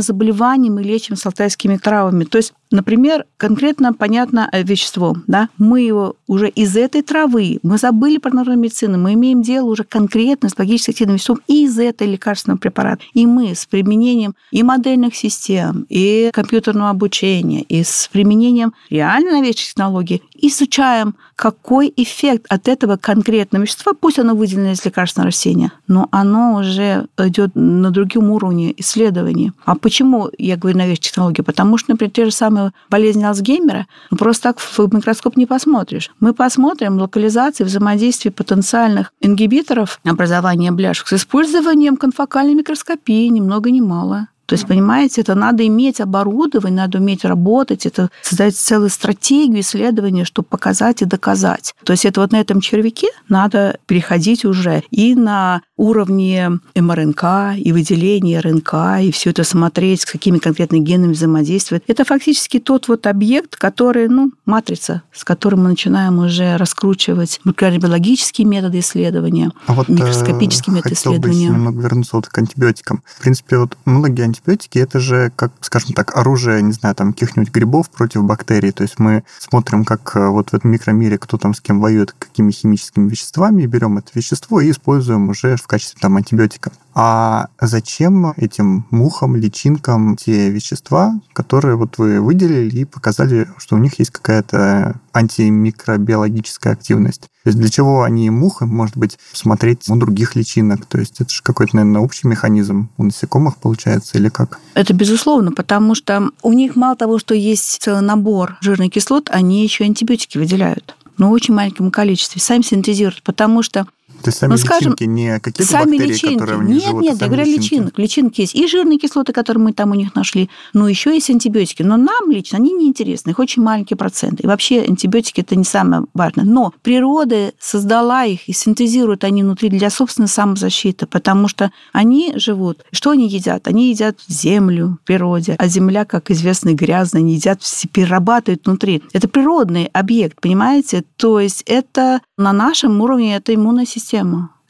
заболевания 0.00 0.70
мы 0.70 0.82
лечим 0.82 1.16
с 1.16 1.26
алтайскими 1.26 1.76
травами. 1.76 2.24
То 2.24 2.38
есть 2.38 2.52
Например, 2.70 3.24
конкретно 3.36 3.92
понятно 3.92 4.48
э, 4.52 4.62
вещество. 4.62 5.16
Да? 5.26 5.48
Мы 5.58 5.80
его 5.80 6.16
уже 6.28 6.48
из 6.48 6.76
этой 6.76 7.02
травы, 7.02 7.58
мы 7.62 7.78
забыли 7.78 8.18
про 8.18 8.30
народную 8.30 8.58
медицину, 8.58 8.98
мы 8.98 9.14
имеем 9.14 9.42
дело 9.42 9.66
уже 9.66 9.82
конкретно 9.82 10.48
с 10.48 10.58
логически 10.58 10.90
активным 10.90 11.16
веществом 11.16 11.40
из 11.48 11.78
этой 11.78 12.06
лекарственного 12.06 12.58
препарата. 12.58 13.02
И 13.12 13.26
мы 13.26 13.54
с 13.54 13.66
применением 13.66 14.34
и 14.52 14.62
модельных 14.62 15.16
систем, 15.16 15.86
и 15.88 16.30
компьютерного 16.32 16.90
обучения, 16.90 17.62
и 17.62 17.82
с 17.82 18.08
применением 18.12 18.72
реально 18.88 19.32
новейших 19.32 19.66
технологий 19.66 20.22
изучаем, 20.34 21.14
какой 21.36 21.92
эффект 21.96 22.46
от 22.48 22.68
этого 22.68 22.96
конкретного 22.96 23.62
вещества, 23.62 23.92
пусть 23.98 24.18
оно 24.18 24.34
выделено 24.34 24.72
из 24.72 24.84
лекарственного 24.84 25.28
растения, 25.28 25.72
но 25.86 26.06
оно 26.10 26.56
уже 26.56 27.06
идет 27.18 27.52
на 27.54 27.90
другом 27.90 28.30
уровне 28.30 28.74
исследований. 28.76 29.52
А 29.64 29.74
почему 29.74 30.30
я 30.38 30.56
говорю 30.56 30.78
новейшие 30.78 31.04
технологии? 31.04 31.42
Потому 31.42 31.78
что, 31.78 31.92
например, 31.92 32.12
те 32.12 32.24
же 32.26 32.30
самые 32.30 32.59
самую 32.60 32.72
болезнь 32.90 33.24
Алцгеймера, 33.24 33.86
ну, 34.10 34.16
просто 34.16 34.52
так 34.52 34.60
в 34.60 34.94
микроскоп 34.94 35.36
не 35.36 35.46
посмотришь. 35.46 36.10
Мы 36.20 36.34
посмотрим 36.34 36.98
локализации 36.98 37.64
взаимодействия 37.64 38.30
потенциальных 38.30 39.12
ингибиторов 39.20 40.00
образования 40.04 40.70
бляшек 40.72 41.08
с 41.08 41.12
использованием 41.14 41.96
конфокальной 41.96 42.54
микроскопии, 42.54 43.28
ни 43.28 43.40
много 43.40 43.70
ни 43.70 43.80
мало. 43.80 44.28
То 44.50 44.54
есть, 44.54 44.66
понимаете, 44.66 45.20
это 45.20 45.36
надо 45.36 45.64
иметь 45.64 46.00
оборудование, 46.00 46.78
надо 46.82 46.98
уметь 46.98 47.24
работать, 47.24 47.86
это 47.86 48.10
создать 48.20 48.56
целую 48.56 48.90
стратегию 48.90 49.60
исследования, 49.60 50.24
чтобы 50.24 50.48
показать 50.48 51.02
и 51.02 51.04
доказать. 51.04 51.72
То 51.84 51.92
есть 51.92 52.04
это 52.04 52.20
вот 52.20 52.32
на 52.32 52.40
этом 52.40 52.60
червяке 52.60 53.06
надо 53.28 53.78
переходить 53.86 54.44
уже 54.44 54.82
и 54.90 55.14
на 55.14 55.62
уровне 55.76 56.58
МРНК, 56.74 57.56
и 57.56 57.72
выделения 57.72 58.40
РНК, 58.40 59.02
и 59.02 59.12
все 59.12 59.30
это 59.30 59.44
смотреть, 59.44 60.00
с 60.00 60.04
какими 60.04 60.38
конкретными 60.38 60.82
генами 60.82 61.12
взаимодействует. 61.12 61.84
Это 61.86 62.04
фактически 62.04 62.58
тот 62.58 62.88
вот 62.88 63.06
объект, 63.06 63.54
который, 63.54 64.08
ну, 64.08 64.32
матрица, 64.46 65.02
с 65.12 65.22
которым 65.22 65.62
мы 65.62 65.68
начинаем 65.70 66.18
уже 66.18 66.56
раскручивать 66.56 67.40
биологические 67.44 68.48
методы 68.48 68.80
исследования, 68.80 69.52
а 69.66 69.74
вот, 69.74 69.88
микроскопические 69.88 70.74
методы 70.74 70.96
исследования. 70.96 71.48
Бы 71.50 71.54
немного 71.54 71.82
вернуться 71.82 72.16
вот 72.16 72.26
к 72.26 72.36
антибиотикам. 72.36 73.02
В 73.06 73.22
принципе, 73.22 73.58
вот 73.58 73.76
многие 73.84 74.24
антибиотики 74.24 74.39
антибиотики 74.40 74.78
это 74.78 75.00
же, 75.00 75.32
как, 75.36 75.52
скажем 75.60 75.92
так, 75.92 76.16
оружие, 76.16 76.62
не 76.62 76.72
знаю, 76.72 76.94
там, 76.94 77.12
каких-нибудь 77.12 77.52
грибов 77.52 77.90
против 77.90 78.24
бактерий. 78.24 78.72
То 78.72 78.82
есть 78.82 78.98
мы 78.98 79.24
смотрим, 79.38 79.84
как 79.84 80.16
э, 80.16 80.28
вот 80.28 80.50
в 80.50 80.54
этом 80.54 80.70
микромире 80.70 81.18
кто 81.18 81.36
там 81.36 81.54
с 81.54 81.60
кем 81.60 81.80
воюет, 81.80 82.12
какими 82.18 82.50
химическими 82.50 83.08
веществами, 83.08 83.66
берем 83.66 83.98
это 83.98 84.10
вещество 84.14 84.60
и 84.60 84.70
используем 84.70 85.28
уже 85.28 85.56
в 85.56 85.66
качестве 85.66 85.98
там 86.00 86.16
антибиотика. 86.16 86.72
А 86.94 87.48
зачем 87.60 88.32
этим 88.36 88.86
мухам, 88.90 89.36
личинкам 89.36 90.16
те 90.16 90.50
вещества, 90.50 91.20
которые 91.32 91.76
вот 91.76 91.98
вы 91.98 92.20
выделили 92.20 92.80
и 92.80 92.84
показали, 92.84 93.48
что 93.58 93.76
у 93.76 93.78
них 93.78 93.98
есть 93.98 94.10
какая-то 94.10 95.00
антимикробиологическая 95.12 96.72
активность? 96.72 97.22
То 97.42 97.48
есть 97.48 97.58
для 97.58 97.70
чего 97.70 98.02
они 98.02 98.28
мухам, 98.28 98.68
может 98.68 98.96
быть, 98.96 99.18
смотреть 99.32 99.88
у 99.88 99.96
других 99.96 100.36
личинок? 100.36 100.84
То 100.86 100.98
есть 100.98 101.20
это 101.20 101.30
же 101.30 101.42
какой-то, 101.42 101.76
наверное, 101.76 102.02
общий 102.02 102.26
механизм 102.26 102.90
у 102.98 103.04
насекомых 103.04 103.56
получается 103.56 104.18
или 104.18 104.28
как? 104.28 104.58
Это 104.74 104.92
безусловно, 104.92 105.52
потому 105.52 105.94
что 105.94 106.30
у 106.42 106.52
них 106.52 106.76
мало 106.76 106.96
того, 106.96 107.18
что 107.18 107.34
есть 107.34 107.82
целый 107.82 108.02
набор 108.02 108.58
жирных 108.60 108.90
кислот, 108.92 109.30
они 109.32 109.62
еще 109.62 109.84
антибиотики 109.84 110.38
выделяют 110.38 110.96
но 111.20 111.28
в 111.28 111.32
очень 111.32 111.52
маленьком 111.52 111.90
количестве, 111.90 112.40
сами 112.40 112.62
синтезируют, 112.62 113.22
потому 113.22 113.62
что 113.62 113.86
то 114.22 114.28
есть 114.28 114.38
сами 114.38 114.50
ну, 114.50 114.56
скажем, 114.56 114.92
личинки 114.92 115.04
не 115.04 115.40
какие-то 115.40 115.70
сами 115.70 115.92
бактерии, 115.92 116.12
личинки. 116.12 116.38
которые 116.38 116.58
в 116.58 116.64
них 116.64 116.76
нет, 116.76 116.86
живут, 116.86 117.02
Нет, 117.02 117.20
я 117.20 117.26
говорю 117.26 117.44
личинки. 117.44 117.62
личинок. 117.62 117.98
Личинки 117.98 118.40
есть. 118.42 118.54
И 118.54 118.66
жирные 118.66 118.98
кислоты, 118.98 119.32
которые 119.32 119.62
мы 119.62 119.72
там 119.72 119.90
у 119.90 119.94
них 119.94 120.14
нашли, 120.14 120.50
но 120.72 120.88
еще 120.88 121.14
есть 121.14 121.30
антибиотики. 121.30 121.82
Но 121.82 121.96
нам 121.96 122.30
лично 122.30 122.58
они 122.58 122.72
не 122.72 122.86
интересны, 122.86 123.30
их 123.30 123.38
очень 123.38 123.62
маленький 123.62 123.94
процент. 123.94 124.42
И 124.42 124.46
вообще 124.46 124.82
антибиотики 124.82 125.40
это 125.40 125.56
не 125.56 125.64
самое 125.64 126.04
важное. 126.14 126.44
Но 126.44 126.72
природа 126.82 127.52
создала 127.58 128.24
их 128.24 128.48
и 128.48 128.52
синтезирует 128.52 129.24
они 129.24 129.42
внутри 129.42 129.68
для 129.68 129.90
собственной 129.90 130.28
самозащиты, 130.28 131.06
потому 131.06 131.48
что 131.48 131.70
они 131.92 132.32
живут. 132.36 132.84
Что 132.92 133.10
они 133.10 133.28
едят? 133.28 133.66
Они 133.68 133.90
едят 133.90 134.18
землю 134.28 134.98
в 135.02 135.06
природе, 135.06 135.56
а 135.58 135.66
земля, 135.66 136.04
как 136.04 136.30
известно, 136.30 136.74
грязная, 136.74 137.22
они 137.22 137.34
едят, 137.34 137.62
все 137.62 137.88
перерабатывают 137.88 138.66
внутри. 138.66 139.02
Это 139.12 139.28
природный 139.28 139.86
объект, 139.86 140.40
понимаете? 140.40 141.04
То 141.16 141.40
есть 141.40 141.62
это 141.66 142.20
на 142.36 142.52
нашем 142.52 143.00
уровне 143.00 143.36
это 143.36 143.54
иммунная 143.54 143.86
система. 143.86 144.09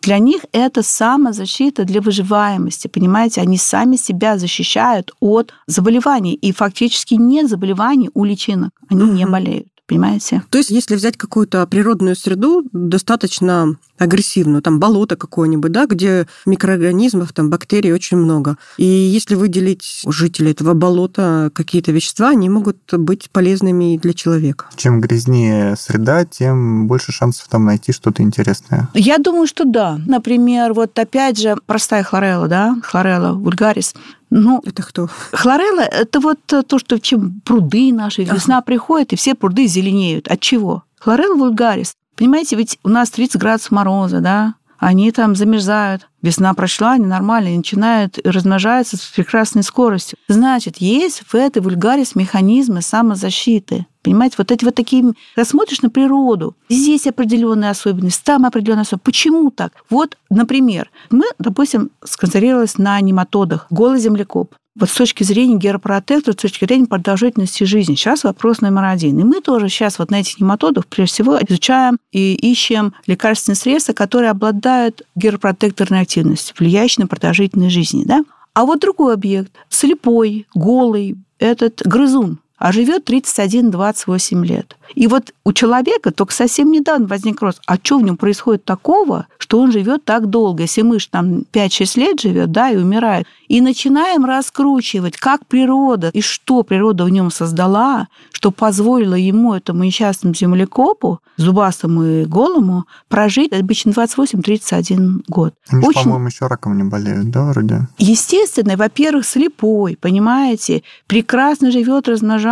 Для 0.02 0.18
них 0.18 0.42
это 0.52 0.82
самозащита 0.82 1.84
для 1.84 2.00
выживаемости, 2.00 2.88
понимаете? 2.88 3.42
Они 3.42 3.58
сами 3.58 3.96
себя 3.96 4.38
защищают 4.38 5.12
от 5.20 5.52
заболеваний. 5.66 6.34
И 6.34 6.52
фактически 6.52 7.14
нет 7.14 7.50
заболеваний 7.50 8.10
у 8.14 8.24
личинок. 8.24 8.70
Они 8.88 9.02
угу. 9.02 9.12
не 9.12 9.26
болеют 9.26 9.66
понимаете? 9.90 10.44
То 10.50 10.58
есть, 10.58 10.70
если 10.70 10.94
взять 10.94 11.16
какую-то 11.16 11.66
природную 11.66 12.14
среду, 12.14 12.62
достаточно 12.72 13.74
агрессивную, 14.00 14.62
там 14.62 14.80
болото 14.80 15.16
какое-нибудь, 15.16 15.70
да, 15.70 15.86
где 15.86 16.26
микроорганизмов, 16.46 17.32
там 17.32 17.50
бактерий 17.50 17.92
очень 17.92 18.16
много. 18.16 18.56
И 18.78 18.84
если 18.84 19.34
выделить 19.34 20.02
жителей 20.06 20.52
этого 20.52 20.74
болота 20.74 21.50
какие-то 21.54 21.92
вещества, 21.92 22.30
они 22.30 22.48
могут 22.48 22.78
быть 22.92 23.30
полезными 23.30 23.94
и 23.94 23.98
для 23.98 24.14
человека. 24.14 24.66
Чем 24.74 25.00
грязнее 25.00 25.76
среда, 25.76 26.24
тем 26.24 26.86
больше 26.86 27.12
шансов 27.12 27.46
там 27.48 27.66
найти 27.66 27.92
что-то 27.92 28.22
интересное. 28.22 28.88
Я 28.94 29.18
думаю, 29.18 29.46
что 29.46 29.64
да. 29.64 30.00
Например, 30.06 30.72
вот 30.72 30.98
опять 30.98 31.38
же 31.38 31.56
простая 31.66 32.02
хлорелла, 32.02 32.48
да, 32.48 32.76
хлорелла 32.82 33.34
вульгарис, 33.34 33.94
ну, 34.30 34.62
это 34.64 34.84
кто? 34.84 35.08
Хлорелла– 35.32 35.80
это 35.90 36.20
вот 36.20 36.38
то, 36.46 36.78
что 36.78 37.00
чем 37.00 37.40
пруды 37.44 37.92
наши, 37.92 38.22
весна 38.22 38.58
ага. 38.58 38.64
приходит, 38.64 39.12
и 39.12 39.16
все 39.16 39.34
пруды 39.34 39.66
зеленеют. 39.66 40.28
От 40.28 40.40
чего? 40.40 40.84
Хлорелла 41.00 41.34
вульгарис. 41.34 41.94
Понимаете, 42.20 42.54
ведь 42.54 42.78
у 42.84 42.90
нас 42.90 43.08
30 43.08 43.40
градусов 43.40 43.70
мороза, 43.70 44.20
да? 44.20 44.54
Они 44.78 45.10
там 45.10 45.34
замерзают. 45.34 46.06
Весна 46.20 46.52
прошла, 46.52 46.92
они 46.92 47.06
нормально, 47.06 47.56
начинают 47.56 48.18
размножаться 48.22 48.98
с 48.98 49.00
прекрасной 49.00 49.62
скоростью. 49.62 50.18
Значит, 50.28 50.76
есть 50.76 51.22
в 51.26 51.34
этой 51.34 51.62
вульгарис 51.62 52.14
механизмы 52.14 52.82
самозащиты. 52.82 53.86
Понимаете, 54.02 54.34
вот 54.36 54.50
эти 54.50 54.66
вот 54.66 54.74
такие... 54.74 55.14
Когда 55.34 55.48
смотришь 55.48 55.80
на 55.80 55.88
природу, 55.88 56.54
здесь 56.68 57.06
определенные 57.06 57.70
особенности, 57.70 58.22
там 58.22 58.44
определенные 58.44 58.82
особенности. 58.82 59.04
Почему 59.06 59.50
так? 59.50 59.72
Вот, 59.88 60.18
например, 60.28 60.90
мы, 61.08 61.24
допустим, 61.38 61.90
сконцентрировались 62.04 62.76
на 62.76 63.00
нематодах. 63.00 63.66
Голый 63.70 63.98
землекоп. 63.98 64.54
Вот 64.78 64.88
с 64.88 64.94
точки 64.94 65.24
зрения 65.24 65.56
геропротектора, 65.56 66.32
с 66.32 66.36
точки 66.36 66.64
зрения 66.64 66.86
продолжительности 66.86 67.64
жизни. 67.64 67.96
Сейчас 67.96 68.22
вопрос 68.22 68.60
номер 68.60 68.84
один. 68.84 69.18
И 69.18 69.24
мы 69.24 69.40
тоже 69.40 69.68
сейчас 69.68 69.98
вот 69.98 70.10
на 70.10 70.20
этих 70.20 70.40
нематодах 70.40 70.86
прежде 70.86 71.14
всего 71.14 71.38
изучаем 71.38 71.98
и 72.12 72.34
ищем 72.34 72.94
лекарственные 73.06 73.56
средства, 73.56 73.92
которые 73.92 74.30
обладают 74.30 75.02
геропротекторной 75.16 76.02
активностью, 76.02 76.54
влияющей 76.58 77.02
на 77.02 77.08
продолжительность 77.08 77.74
жизни. 77.74 78.04
Да? 78.04 78.22
А 78.54 78.64
вот 78.64 78.80
другой 78.80 79.14
объект, 79.14 79.52
слепой, 79.68 80.46
голый, 80.54 81.16
этот 81.40 81.82
грызун, 81.84 82.38
а 82.60 82.72
живет 82.72 83.08
31-28 83.08 84.44
лет. 84.44 84.76
И 84.94 85.06
вот 85.06 85.32
у 85.44 85.52
человека 85.52 86.10
только 86.10 86.34
совсем 86.34 86.70
недавно 86.70 87.06
возник 87.06 87.40
рост. 87.40 87.60
А 87.66 87.76
что 87.76 87.98
в 87.98 88.02
нем 88.02 88.16
происходит 88.16 88.64
такого, 88.64 89.26
что 89.38 89.60
он 89.60 89.72
живет 89.72 90.04
так 90.04 90.26
долго? 90.26 90.62
Если 90.62 90.82
мышь 90.82 91.06
там 91.06 91.44
5-6 91.52 91.98
лет 91.98 92.20
живет, 92.20 92.52
да, 92.52 92.70
и 92.70 92.76
умирает. 92.76 93.26
И 93.48 93.60
начинаем 93.60 94.26
раскручивать, 94.26 95.16
как 95.16 95.46
природа 95.46 96.10
и 96.12 96.20
что 96.20 96.62
природа 96.62 97.04
в 97.04 97.08
нем 97.08 97.30
создала, 97.30 98.08
что 98.30 98.50
позволило 98.50 99.14
ему, 99.14 99.54
этому 99.54 99.84
несчастному 99.84 100.34
землекопу, 100.34 101.20
зубастому 101.36 102.04
и 102.04 102.24
голому, 102.26 102.84
прожить 103.08 103.52
обычно 103.52 103.90
28-31 103.90 105.24
год. 105.28 105.54
Они, 105.70 105.86
Очень... 105.86 106.02
по-моему, 106.02 106.26
еще 106.26 106.46
раком 106.46 106.76
не 106.76 106.84
болеют, 106.84 107.30
да, 107.30 107.44
вроде? 107.44 107.88
Естественно, 107.98 108.76
во-первых, 108.76 109.24
слепой, 109.24 109.96
понимаете, 109.98 110.82
прекрасно 111.06 111.70
живет, 111.70 112.06
размножается. 112.06 112.49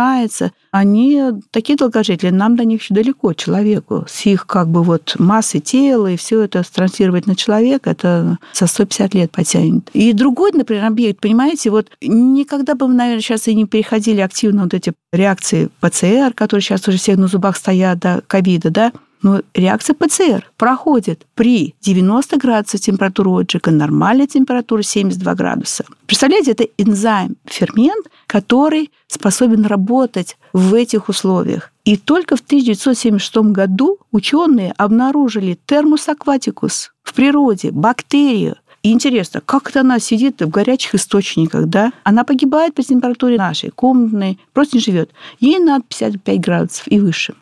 Они 0.71 1.21
такие 1.51 1.77
долгожители, 1.77 2.29
нам 2.29 2.55
до 2.55 2.65
них 2.65 2.81
еще 2.81 2.93
далеко, 2.93 3.33
человеку. 3.33 4.05
С 4.07 4.25
их 4.25 4.45
как 4.45 4.67
бы 4.67 4.83
вот 4.83 5.15
массой 5.17 5.59
тела 5.59 6.07
и 6.07 6.17
все 6.17 6.41
это 6.41 6.63
транслировать 6.63 7.27
на 7.27 7.35
человека, 7.35 7.91
это 7.91 8.37
со 8.53 8.67
150 8.67 9.13
лет 9.13 9.31
потянет. 9.31 9.89
И 9.93 10.13
другой, 10.13 10.51
например, 10.53 10.85
объект, 10.85 11.21
понимаете, 11.21 11.69
вот 11.69 11.87
никогда 12.01 12.75
бы 12.75 12.87
наверное, 12.87 13.21
сейчас 13.21 13.47
и 13.47 13.55
не 13.55 13.65
переходили 13.65 14.21
активно 14.21 14.63
вот 14.63 14.73
эти 14.73 14.93
реакции 15.11 15.69
ПЦР, 15.79 16.33
которые 16.33 16.61
сейчас 16.61 16.87
уже 16.87 16.97
всех 16.97 17.17
на 17.17 17.27
зубах 17.27 17.55
стоят, 17.57 17.99
до 17.99 18.21
ковида, 18.27 18.69
да, 18.69 18.91
но 19.21 19.41
реакция 19.53 19.95
ПЦР 19.95 20.49
проходит 20.57 21.25
при 21.35 21.75
90 21.81 22.37
градусах 22.37 22.79
температуры 22.79 23.41
отжига, 23.41 23.71
нормальная 23.71 24.27
температура 24.27 24.81
72 24.81 25.35
градуса. 25.35 25.85
Представляете, 26.05 26.51
это 26.51 26.63
энзим, 26.77 27.35
фермент, 27.45 28.07
который 28.27 28.91
способен 29.09 29.65
работать 29.65 30.37
в 30.53 30.73
этих 30.73 31.09
условиях. 31.09 31.71
И 31.83 31.97
только 31.97 32.35
в 32.35 32.41
1976 32.41 33.51
году 33.51 33.97
ученые 34.11 34.73
обнаружили 34.77 35.59
термус 35.65 36.07
акватикус 36.07 36.93
в 37.03 37.13
природе, 37.13 37.71
бактерию, 37.71 38.55
и 38.81 38.93
интересно, 38.93 39.41
как 39.45 39.69
это 39.69 39.81
она 39.81 39.99
сидит 39.99 40.41
в 40.41 40.49
горячих 40.49 40.95
источниках, 40.95 41.65
да? 41.67 41.91
Она 42.03 42.23
погибает 42.23 42.75
при 42.75 42.83
температуре 42.83 43.37
нашей, 43.37 43.71
комнатной, 43.71 44.39
просто 44.53 44.77
не 44.77 44.81
живет. 44.81 45.11
Ей 45.39 45.59
надо 45.59 45.83
55 45.89 46.39
градусов 46.39 46.83
и 46.87 46.99
выше. 46.99 47.33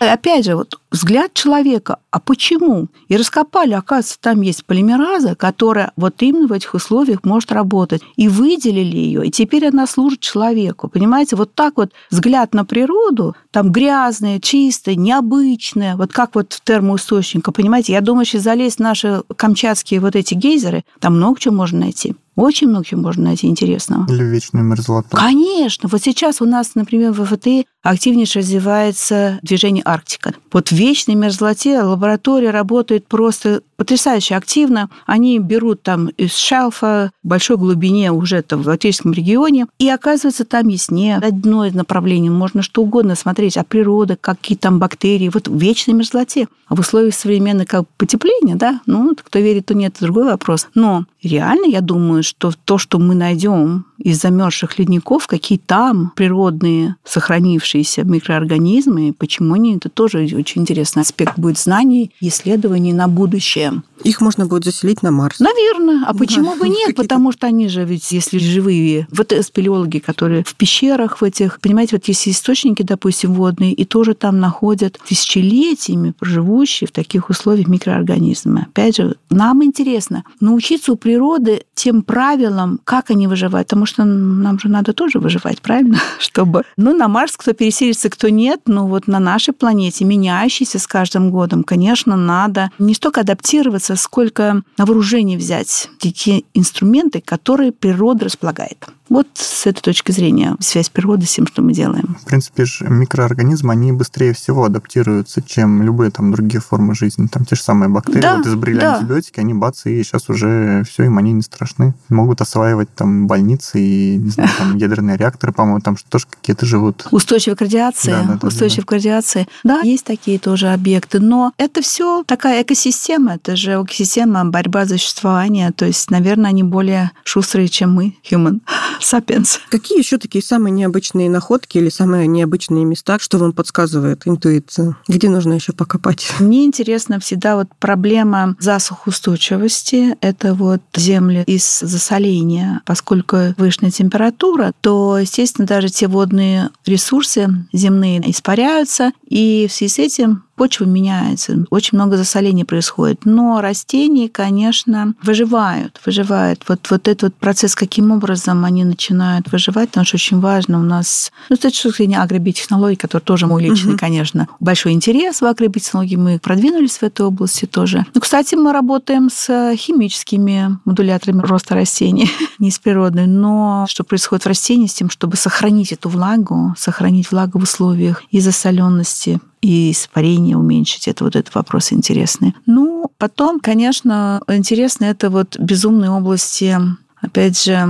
Опять 0.00 0.46
же, 0.46 0.56
вот 0.56 0.80
взгляд 0.90 1.34
человека, 1.34 1.98
а 2.10 2.20
почему? 2.20 2.88
И 3.08 3.16
раскопали, 3.16 3.72
оказывается, 3.72 4.18
там 4.20 4.40
есть 4.42 4.64
полимераза, 4.64 5.34
которая 5.34 5.92
вот 5.96 6.14
именно 6.20 6.48
в 6.48 6.52
этих 6.52 6.74
условиях 6.74 7.24
может 7.24 7.52
работать. 7.52 8.02
И 8.16 8.28
выделили 8.28 8.96
ее, 8.96 9.26
и 9.26 9.30
теперь 9.30 9.66
она 9.66 9.86
служит 9.86 10.20
человеку. 10.20 10.88
Понимаете, 10.88 11.36
вот 11.36 11.54
так 11.54 11.74
вот 11.76 11.92
взгляд 12.10 12.54
на 12.54 12.64
природу, 12.64 13.36
там 13.50 13.70
грязная, 13.72 14.40
чистая, 14.40 14.94
необычная, 14.96 15.96
вот 15.96 16.12
как 16.12 16.34
вот 16.34 16.52
в 16.52 16.62
термоисточника, 16.62 17.52
понимаете, 17.52 17.92
я 17.92 18.00
думаю, 18.00 18.24
если 18.24 18.38
залезть 18.38 18.76
в 18.76 18.80
наши 18.80 19.22
камчатские 19.36 20.00
вот 20.00 20.16
эти 20.16 20.34
гейзеры, 20.34 20.84
там 20.98 21.16
много 21.16 21.38
чего 21.40 21.54
можно 21.54 21.80
найти. 21.80 22.14
Очень 22.36 22.68
много 22.68 22.86
чего 22.86 23.02
можно 23.02 23.24
найти 23.24 23.48
интересного. 23.48 24.06
Или 24.10 24.22
вечную 24.22 24.64
мерзлоту. 24.64 25.08
Конечно. 25.10 25.88
Вот 25.90 26.00
сейчас 26.00 26.40
у 26.40 26.46
нас, 26.46 26.74
например, 26.74 27.12
в 27.12 27.24
ФТИ 27.24 27.66
активнейше 27.82 28.38
развивается 28.38 29.38
движение 29.42 29.82
Арктика. 29.84 30.32
Вот 30.50 30.68
в 30.68 30.72
вечной 30.80 31.14
мерзлоте 31.14 31.82
лаборатория 31.82 32.50
работает 32.50 33.06
просто 33.06 33.60
потрясающе 33.80 34.36
активно. 34.36 34.90
Они 35.06 35.38
берут 35.38 35.82
там 35.82 36.08
из 36.08 36.36
шелфа 36.36 37.12
в 37.24 37.26
большой 37.26 37.56
глубине 37.56 38.12
уже 38.12 38.42
там 38.42 38.62
в 38.62 38.66
Латвийском 38.66 39.12
регионе, 39.12 39.68
и 39.78 39.88
оказывается, 39.88 40.44
там 40.44 40.68
есть 40.68 40.90
не 40.90 41.16
одно 41.16 41.64
из 41.64 41.72
направлений, 41.72 42.28
можно 42.28 42.60
что 42.60 42.82
угодно 42.82 43.14
смотреть, 43.14 43.56
а 43.56 43.64
природа, 43.64 44.18
какие 44.20 44.58
там 44.58 44.78
бактерии, 44.78 45.30
вот 45.32 45.48
в 45.48 45.56
вечной 45.56 45.94
мерзлоте. 45.94 46.46
А 46.68 46.76
в 46.76 46.80
условиях 46.80 47.14
современного 47.14 47.66
как 47.66 47.88
потепления, 47.96 48.54
да, 48.54 48.80
ну, 48.86 49.16
кто 49.16 49.38
верит, 49.40 49.66
то 49.66 49.74
нет, 49.74 49.96
другой 49.98 50.24
вопрос. 50.24 50.68
Но 50.74 51.06
реально, 51.22 51.66
я 51.66 51.80
думаю, 51.80 52.22
что 52.22 52.52
то, 52.64 52.78
что 52.78 52.98
мы 52.98 53.14
найдем 53.16 53.86
из 53.98 54.20
замерзших 54.20 54.78
ледников, 54.78 55.26
какие 55.26 55.58
там 55.58 56.12
природные 56.14 56.96
сохранившиеся 57.04 58.04
микроорганизмы, 58.04 59.12
почему 59.12 59.54
они, 59.54 59.76
это 59.76 59.88
тоже 59.88 60.18
очень 60.36 60.62
интересный 60.62 61.02
аспект 61.02 61.38
будет 61.38 61.58
знаний, 61.58 62.12
исследований 62.20 62.92
на 62.92 63.08
будущее. 63.08 63.69
Их 64.04 64.20
можно 64.20 64.46
будет 64.46 64.64
заселить 64.64 65.02
на 65.02 65.10
Марс. 65.10 65.40
Наверное. 65.40 66.04
А 66.06 66.14
почему 66.14 66.56
бы 66.56 66.68
нет? 66.68 66.94
Потому 66.96 67.32
что 67.32 67.46
они 67.46 67.68
же 67.68 67.84
ведь, 67.84 68.12
если 68.12 68.38
живые, 68.38 69.06
вот 69.10 69.32
спелеологи, 69.42 69.98
которые 69.98 70.44
в 70.44 70.54
пещерах 70.54 71.20
в 71.20 71.24
этих, 71.24 71.60
понимаете, 71.60 71.96
вот 71.96 72.06
есть 72.06 72.28
источники, 72.28 72.82
допустим, 72.82 73.34
водные, 73.34 73.72
и 73.72 73.84
тоже 73.84 74.14
там 74.14 74.40
находят 74.40 74.98
тысячелетиями 75.06 76.12
проживущие 76.18 76.88
в 76.88 76.92
таких 76.92 77.30
условиях 77.30 77.68
микроорганизмы. 77.68 78.66
Опять 78.70 78.96
же, 78.96 79.16
нам 79.28 79.62
интересно 79.64 80.24
научиться 80.40 80.92
у 80.92 80.96
природы 80.96 81.62
тем 81.74 82.02
правилам, 82.02 82.80
как 82.84 83.10
они 83.10 83.26
выживают, 83.26 83.68
потому 83.68 83.86
что 83.86 84.04
нам 84.04 84.58
же 84.58 84.68
надо 84.68 84.92
тоже 84.92 85.18
выживать, 85.18 85.60
правильно? 85.60 85.98
Чтобы, 86.18 86.64
ну, 86.76 86.96
на 86.96 87.08
Марс 87.08 87.36
кто 87.36 87.52
переселится, 87.52 88.08
кто 88.10 88.28
нет, 88.28 88.62
но 88.66 88.86
вот 88.86 89.06
на 89.06 89.18
нашей 89.18 89.52
планете, 89.54 90.04
меняющейся 90.04 90.78
с 90.78 90.86
каждым 90.86 91.30
годом, 91.30 91.64
конечно, 91.64 92.16
надо 92.16 92.70
не 92.78 92.94
столько 92.94 93.20
адаптироваться, 93.20 93.59
сколько 93.96 94.62
на 94.76 94.86
вооружение 94.86 95.38
взять 95.38 95.88
такие 95.98 96.44
инструменты, 96.54 97.20
которые 97.20 97.72
природа 97.72 98.26
располагает. 98.26 98.86
Вот 99.10 99.26
с 99.34 99.66
этой 99.66 99.80
точки 99.80 100.12
зрения 100.12 100.56
связь 100.60 100.88
природы 100.88 101.26
с 101.26 101.34
тем, 101.34 101.46
что 101.46 101.62
мы 101.62 101.72
делаем. 101.72 102.16
В 102.22 102.26
принципе, 102.26 102.64
микроорганизмы, 102.80 103.72
они 103.72 103.90
быстрее 103.92 104.32
всего 104.32 104.64
адаптируются, 104.64 105.42
чем 105.42 105.82
любые 105.82 106.12
там 106.12 106.30
другие 106.30 106.60
формы 106.60 106.94
жизни. 106.94 107.26
Там 107.26 107.44
те 107.44 107.56
же 107.56 107.62
самые 107.62 107.88
бактерии, 107.88 108.20
да, 108.20 108.36
вот 108.36 108.46
изобрели 108.46 108.78
да. 108.78 108.98
антибиотики, 108.98 109.40
они 109.40 109.52
бац, 109.52 109.84
и 109.86 110.02
сейчас 110.04 110.30
уже 110.30 110.84
все, 110.88 111.04
им 111.04 111.18
они 111.18 111.32
не 111.32 111.42
страшны. 111.42 111.92
Могут 112.08 112.40
осваивать 112.40 112.94
там 112.94 113.26
больницы 113.26 113.80
и, 113.80 114.16
не 114.16 114.30
знаю, 114.30 114.50
там 114.56 114.76
ядерные 114.76 115.16
реакторы, 115.16 115.52
по-моему, 115.52 115.80
там 115.80 115.96
тоже 116.08 116.26
какие-то 116.30 116.64
живут. 116.64 117.08
Устойчивая 117.10 117.56
к 117.56 117.62
радиации. 117.62 118.12
Да, 118.12 118.22
да, 118.22 118.38
да, 118.40 118.46
Устойчивая 118.46 118.84
да. 118.84 118.86
к 118.86 118.92
радиации. 118.92 119.48
Да, 119.64 119.80
есть 119.80 120.04
такие 120.04 120.38
тоже 120.38 120.68
объекты, 120.68 121.18
но 121.18 121.52
это 121.56 121.82
все 121.82 122.22
такая 122.22 122.62
экосистема, 122.62 123.34
это 123.34 123.56
же 123.56 123.72
экосистема 123.72 124.44
борьба 124.44 124.84
за 124.84 124.98
существование, 124.98 125.72
то 125.72 125.84
есть, 125.84 126.12
наверное, 126.12 126.50
они 126.50 126.62
более 126.62 127.10
шустрые, 127.24 127.68
чем 127.68 127.92
мы, 127.92 128.14
human. 128.30 128.60
Сапиенс. 129.00 129.60
Какие 129.70 129.98
еще 129.98 130.18
такие 130.18 130.42
самые 130.42 130.72
необычные 130.72 131.30
находки 131.30 131.78
или 131.78 131.88
самые 131.88 132.26
необычные 132.26 132.84
места, 132.84 133.18
что 133.18 133.38
вам 133.38 133.52
подсказывает 133.52 134.22
интуиция? 134.26 134.96
Где 135.08 135.28
нужно 135.28 135.54
еще 135.54 135.72
покопать? 135.72 136.28
Мне 136.38 136.64
интересно 136.64 137.20
всегда 137.20 137.56
вот 137.56 137.68
проблема 137.78 138.56
засухоустойчивости. 138.58 140.16
Это 140.20 140.54
вот 140.54 140.82
земли 140.94 141.44
из 141.46 141.80
засоления. 141.80 142.82
Поскольку 142.84 143.54
вышняя 143.56 143.90
температура, 143.90 144.72
то, 144.80 145.18
естественно, 145.18 145.66
даже 145.66 145.88
те 145.88 146.08
водные 146.08 146.70
ресурсы 146.86 147.48
земные 147.72 148.20
испаряются, 148.30 149.12
и 149.26 149.66
в 149.68 149.72
связи 149.72 149.92
с 149.94 149.98
этим 149.98 150.44
почва 150.60 150.84
меняется, 150.84 151.64
очень 151.70 151.96
много 151.96 152.18
засоления 152.18 152.66
происходит. 152.66 153.24
Но 153.24 153.62
растения, 153.62 154.28
конечно, 154.28 155.14
выживают, 155.22 155.98
выживают. 156.04 156.64
Вот, 156.68 156.86
вот 156.90 157.08
этот 157.08 157.22
вот 157.22 157.34
процесс, 157.36 157.74
каким 157.74 158.10
образом 158.10 158.66
они 158.66 158.84
начинают 158.90 159.50
выживать, 159.50 159.90
потому 159.90 160.06
что 160.06 160.16
очень 160.16 160.40
важно 160.40 160.78
у 160.78 160.82
нас, 160.82 161.32
ну, 161.48 161.56
с 161.56 161.58
точки 161.58 161.88
зрения 161.88 162.20
агробиотехнологий, 162.20 162.96
который 162.96 163.22
тоже 163.22 163.46
мой 163.46 163.62
личный, 163.62 163.92
угу. 163.92 163.98
конечно, 163.98 164.48
большой 164.60 164.92
интерес 164.92 165.40
в 165.40 165.46
агробиотехнологии, 165.46 166.16
мы 166.16 166.38
продвинулись 166.38 166.98
в 166.98 167.02
этой 167.02 167.26
области 167.26 167.66
тоже. 167.66 168.04
Ну, 168.14 168.20
кстати, 168.20 168.54
мы 168.54 168.72
работаем 168.72 169.30
с 169.30 169.74
химическими 169.76 170.78
модуляторами 170.84 171.40
роста 171.40 171.74
растений, 171.74 172.30
не 172.58 172.70
с 172.70 172.78
природной, 172.78 173.26
но 173.26 173.86
что 173.88 174.04
происходит 174.04 174.44
в 174.44 174.48
растении 174.48 174.86
с 174.86 174.94
тем, 174.94 175.10
чтобы 175.10 175.36
сохранить 175.36 175.92
эту 175.92 176.08
влагу, 176.08 176.74
сохранить 176.76 177.30
влагу 177.30 177.58
в 177.58 177.62
условиях 177.62 178.22
и 178.30 178.40
засоленности, 178.40 179.40
и 179.62 179.90
испарение 179.90 180.56
уменьшить. 180.56 181.08
Это 181.08 181.24
вот 181.24 181.36
этот 181.36 181.54
вопрос 181.54 181.92
интересный. 181.92 182.54
Ну, 182.66 183.10
потом, 183.18 183.60
конечно, 183.60 184.42
интересно 184.48 185.04
это 185.04 185.30
вот 185.30 185.58
безумные 185.58 186.10
области 186.10 186.78
опять 187.20 187.62
же, 187.62 187.86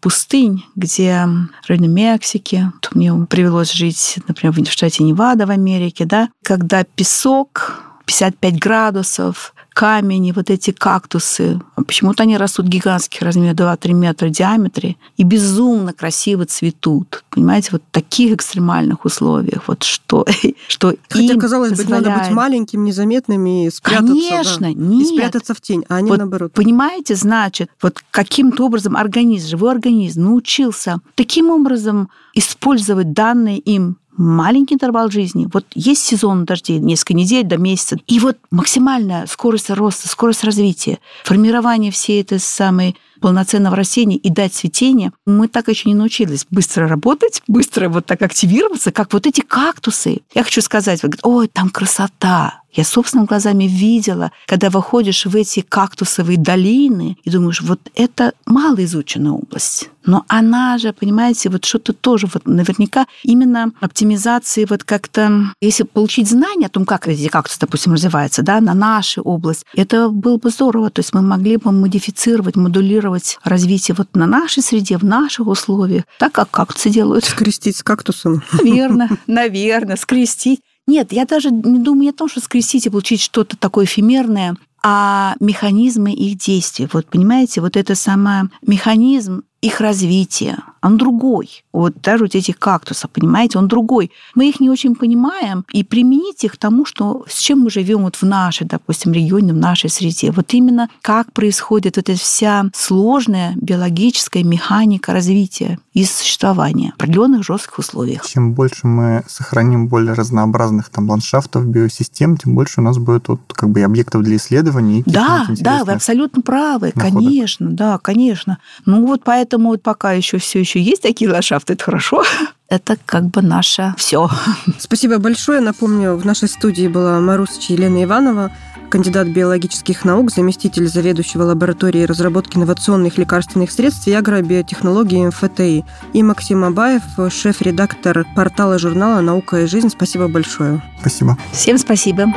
пустынь, 0.00 0.64
где 0.76 1.26
в 1.64 1.68
районе 1.68 1.88
Мексики, 1.88 2.70
тут 2.80 2.94
мне 2.94 3.14
привелось 3.26 3.72
жить, 3.72 4.18
например, 4.26 4.54
в 4.54 4.70
штате 4.70 5.04
Невада 5.04 5.46
в 5.46 5.50
Америке, 5.50 6.04
да, 6.04 6.28
когда 6.42 6.84
песок 6.84 7.82
55 8.06 8.58
градусов, 8.58 9.54
камень 9.72 10.26
и 10.26 10.32
вот 10.32 10.50
эти 10.50 10.70
кактусы. 10.72 11.60
Почему-то 11.74 12.24
они 12.24 12.36
растут 12.36 12.66
гигантских 12.66 13.22
размеров, 13.22 13.56
2-3 13.56 13.92
метра 13.92 14.28
в 14.28 14.30
диаметре, 14.30 14.96
и 15.16 15.22
безумно 15.22 15.92
красиво 15.92 16.44
цветут. 16.44 17.24
Понимаете, 17.30 17.70
вот 17.72 17.82
в 17.88 17.92
таких 17.92 18.34
экстремальных 18.34 19.04
условиях. 19.04 19.68
Вот 19.68 19.82
что, 19.82 20.26
что 20.68 20.94
Хотя, 21.08 21.34
им 21.34 21.40
казалось 21.40 21.70
позволяет... 21.70 22.04
бы, 22.04 22.10
надо 22.10 22.22
быть 22.22 22.32
маленьким, 22.32 22.84
незаметным 22.84 23.46
и 23.46 23.70
спрятаться. 23.70 24.12
Конечно, 24.12 24.66
да, 24.66 24.72
нет. 24.72 25.02
И 25.02 25.14
спрятаться 25.14 25.54
в 25.54 25.60
тень, 25.60 25.84
а 25.88 25.96
они 25.96 26.10
вот, 26.10 26.18
наоборот. 26.18 26.52
Понимаете, 26.52 27.14
значит, 27.14 27.70
вот 27.80 28.02
каким-то 28.10 28.66
образом 28.66 28.96
организм, 28.96 29.48
живой 29.48 29.72
организм 29.72 30.24
научился 30.24 30.98
таким 31.14 31.50
образом 31.50 32.10
использовать 32.34 33.12
данные 33.12 33.58
им 33.58 33.96
маленький 34.20 34.74
интервал 34.74 35.10
жизни. 35.10 35.48
Вот 35.52 35.66
есть 35.74 36.02
сезон 36.02 36.44
дождей, 36.44 36.78
несколько 36.78 37.14
недель 37.14 37.44
до 37.44 37.56
месяца. 37.56 37.98
И 38.06 38.20
вот 38.20 38.36
максимальная 38.50 39.26
скорость 39.26 39.70
роста, 39.70 40.08
скорость 40.08 40.44
развития, 40.44 40.98
формирование 41.24 41.90
всей 41.90 42.20
этой 42.20 42.38
самой 42.38 42.96
полноценного 43.20 43.76
растения 43.76 44.16
и 44.16 44.30
дать 44.30 44.54
цветение, 44.54 45.12
мы 45.26 45.48
так 45.48 45.68
еще 45.68 45.88
не 45.88 45.94
научились 45.94 46.46
быстро 46.50 46.88
работать, 46.88 47.42
быстро 47.48 47.88
вот 47.88 48.06
так 48.06 48.22
активироваться, 48.22 48.92
как 48.92 49.12
вот 49.12 49.26
эти 49.26 49.40
кактусы. 49.40 50.20
Я 50.34 50.44
хочу 50.44 50.60
сказать, 50.62 51.02
вы 51.02 51.10
говорите, 51.10 51.26
ой, 51.26 51.48
там 51.48 51.70
красота. 51.70 52.59
Я 52.72 52.84
собственными 52.84 53.26
глазами 53.26 53.64
видела, 53.64 54.32
когда 54.46 54.70
выходишь 54.70 55.26
в 55.26 55.34
эти 55.34 55.60
кактусовые 55.60 56.38
долины 56.38 57.16
и 57.24 57.30
думаешь, 57.30 57.60
вот 57.60 57.80
это 57.94 58.32
малоизученная 58.46 59.32
область. 59.32 59.90
Но 60.06 60.24
она 60.28 60.78
же, 60.78 60.92
понимаете, 60.92 61.50
вот 61.50 61.64
что-то 61.64 61.92
тоже 61.92 62.26
вот 62.32 62.46
наверняка 62.46 63.06
именно 63.22 63.72
оптимизации 63.80 64.66
вот 64.68 64.84
как-то, 64.84 65.52
если 65.60 65.82
получить 65.82 66.28
знания 66.28 66.66
о 66.66 66.70
том, 66.70 66.84
как 66.86 67.06
эти 67.06 67.28
кактусы, 67.28 67.60
допустим, 67.60 67.92
развиваются, 67.92 68.42
да, 68.42 68.60
на 68.60 68.74
нашу 68.74 69.22
область, 69.22 69.66
это 69.74 70.08
было 70.08 70.38
бы 70.38 70.50
здорово. 70.50 70.90
То 70.90 71.00
есть 71.00 71.12
мы 71.12 71.22
могли 71.22 71.56
бы 71.58 71.70
модифицировать, 71.72 72.56
модулировать 72.56 73.38
развитие 73.44 73.94
вот 73.94 74.08
на 74.14 74.26
нашей 74.26 74.62
среде, 74.62 74.96
в 74.96 75.04
наших 75.04 75.46
условиях, 75.46 76.04
так 76.18 76.32
как 76.32 76.50
кактусы 76.50 76.90
делают. 76.90 77.24
Скрестить 77.24 77.76
с 77.76 77.82
кактусом. 77.82 78.42
Наверное, 78.52 79.10
наверное, 79.26 79.96
скрестить. 79.96 80.60
Нет, 80.86 81.12
я 81.12 81.24
даже 81.24 81.50
не 81.50 81.78
думаю 81.78 82.10
о 82.10 82.12
том, 82.12 82.28
что 82.28 82.40
скрестить 82.40 82.86
и 82.86 82.90
получить 82.90 83.20
что-то 83.20 83.56
такое 83.56 83.84
эфемерное, 83.84 84.56
а 84.82 85.34
механизмы 85.40 86.12
их 86.12 86.38
действий. 86.38 86.88
Вот 86.92 87.06
понимаете, 87.06 87.60
вот 87.60 87.76
это 87.76 87.94
самое 87.94 88.50
механизм 88.62 89.42
их 89.60 89.80
развития, 89.80 90.58
он 90.82 90.96
другой. 90.96 91.64
Вот 91.72 92.00
даже 92.02 92.24
вот 92.24 92.34
этих 92.34 92.58
кактусов, 92.58 93.10
понимаете, 93.10 93.58
он 93.58 93.68
другой. 93.68 94.10
Мы 94.34 94.48
их 94.48 94.60
не 94.60 94.70
очень 94.70 94.94
понимаем, 94.94 95.64
и 95.72 95.84
применить 95.84 96.44
их 96.44 96.54
к 96.54 96.56
тому, 96.56 96.86
что, 96.86 97.24
с 97.28 97.38
чем 97.38 97.60
мы 97.60 97.70
живем 97.70 98.02
вот 98.02 98.16
в 98.16 98.22
нашей, 98.22 98.66
допустим, 98.66 99.12
регионе, 99.12 99.52
в 99.52 99.56
нашей 99.56 99.90
среде. 99.90 100.30
Вот 100.30 100.54
именно 100.54 100.88
как 101.02 101.32
происходит 101.32 101.96
вот 101.96 102.08
эта 102.08 102.18
вся 102.18 102.66
сложная 102.74 103.52
биологическая 103.56 104.42
механика 104.42 105.12
развития 105.12 105.78
и 105.92 106.04
существования 106.04 106.92
в 106.92 106.94
определенных 106.94 107.44
жестких 107.44 107.78
условиях. 107.78 108.26
Чем 108.26 108.54
больше 108.54 108.86
мы 108.86 109.24
сохраним 109.28 109.88
более 109.88 110.14
разнообразных 110.14 110.88
там 110.88 111.10
ландшафтов, 111.10 111.66
биосистем, 111.66 112.36
тем 112.36 112.54
больше 112.54 112.80
у 112.80 112.84
нас 112.84 112.96
будет 112.96 113.28
вот 113.28 113.40
как 113.52 113.68
бы 113.68 113.82
объектов 113.82 114.22
для 114.22 114.36
исследований. 114.36 115.02
Да, 115.04 115.46
да, 115.60 115.84
вы 115.84 115.92
абсолютно 115.92 116.40
правы, 116.42 116.92
находок. 116.94 117.18
конечно, 117.18 117.68
да, 117.70 117.98
конечно. 117.98 118.58
Ну 118.86 119.06
вот 119.06 119.22
поэтому 119.24 119.49
Поэтому 119.50 119.70
вот 119.70 119.82
пока 119.82 120.12
еще 120.12 120.38
все 120.38 120.60
еще 120.60 120.80
есть 120.80 121.02
такие 121.02 121.28
ландшафты, 121.28 121.72
это 121.72 121.84
хорошо. 121.84 122.22
Это 122.68 122.96
как 123.04 123.24
бы 123.24 123.42
наше 123.42 123.94
все. 123.96 124.30
Спасибо 124.78 125.18
большое. 125.18 125.60
Напомню, 125.60 126.14
в 126.14 126.24
нашей 126.24 126.48
студии 126.48 126.86
была 126.86 127.18
Марусича 127.18 127.72
Елена 127.72 128.04
Иванова, 128.04 128.52
кандидат 128.90 129.26
биологических 129.26 130.04
наук, 130.04 130.30
заместитель 130.30 130.86
заведующего 130.86 131.42
лабораторией 131.42 132.06
разработки 132.06 132.58
инновационных 132.58 133.18
лекарственных 133.18 133.72
средств 133.72 134.06
и 134.06 134.12
агробиотехнологии 134.12 135.26
МФТИ, 135.26 135.84
и 136.12 136.22
Максим 136.22 136.62
Абаев, 136.62 137.02
шеф-редактор 137.28 138.24
портала 138.36 138.78
журнала 138.78 139.20
«Наука 139.20 139.62
и 139.62 139.66
жизнь». 139.66 139.88
Спасибо 139.88 140.28
большое. 140.28 140.80
Спасибо. 141.00 141.36
Всем 141.50 141.76
спасибо. 141.76 142.32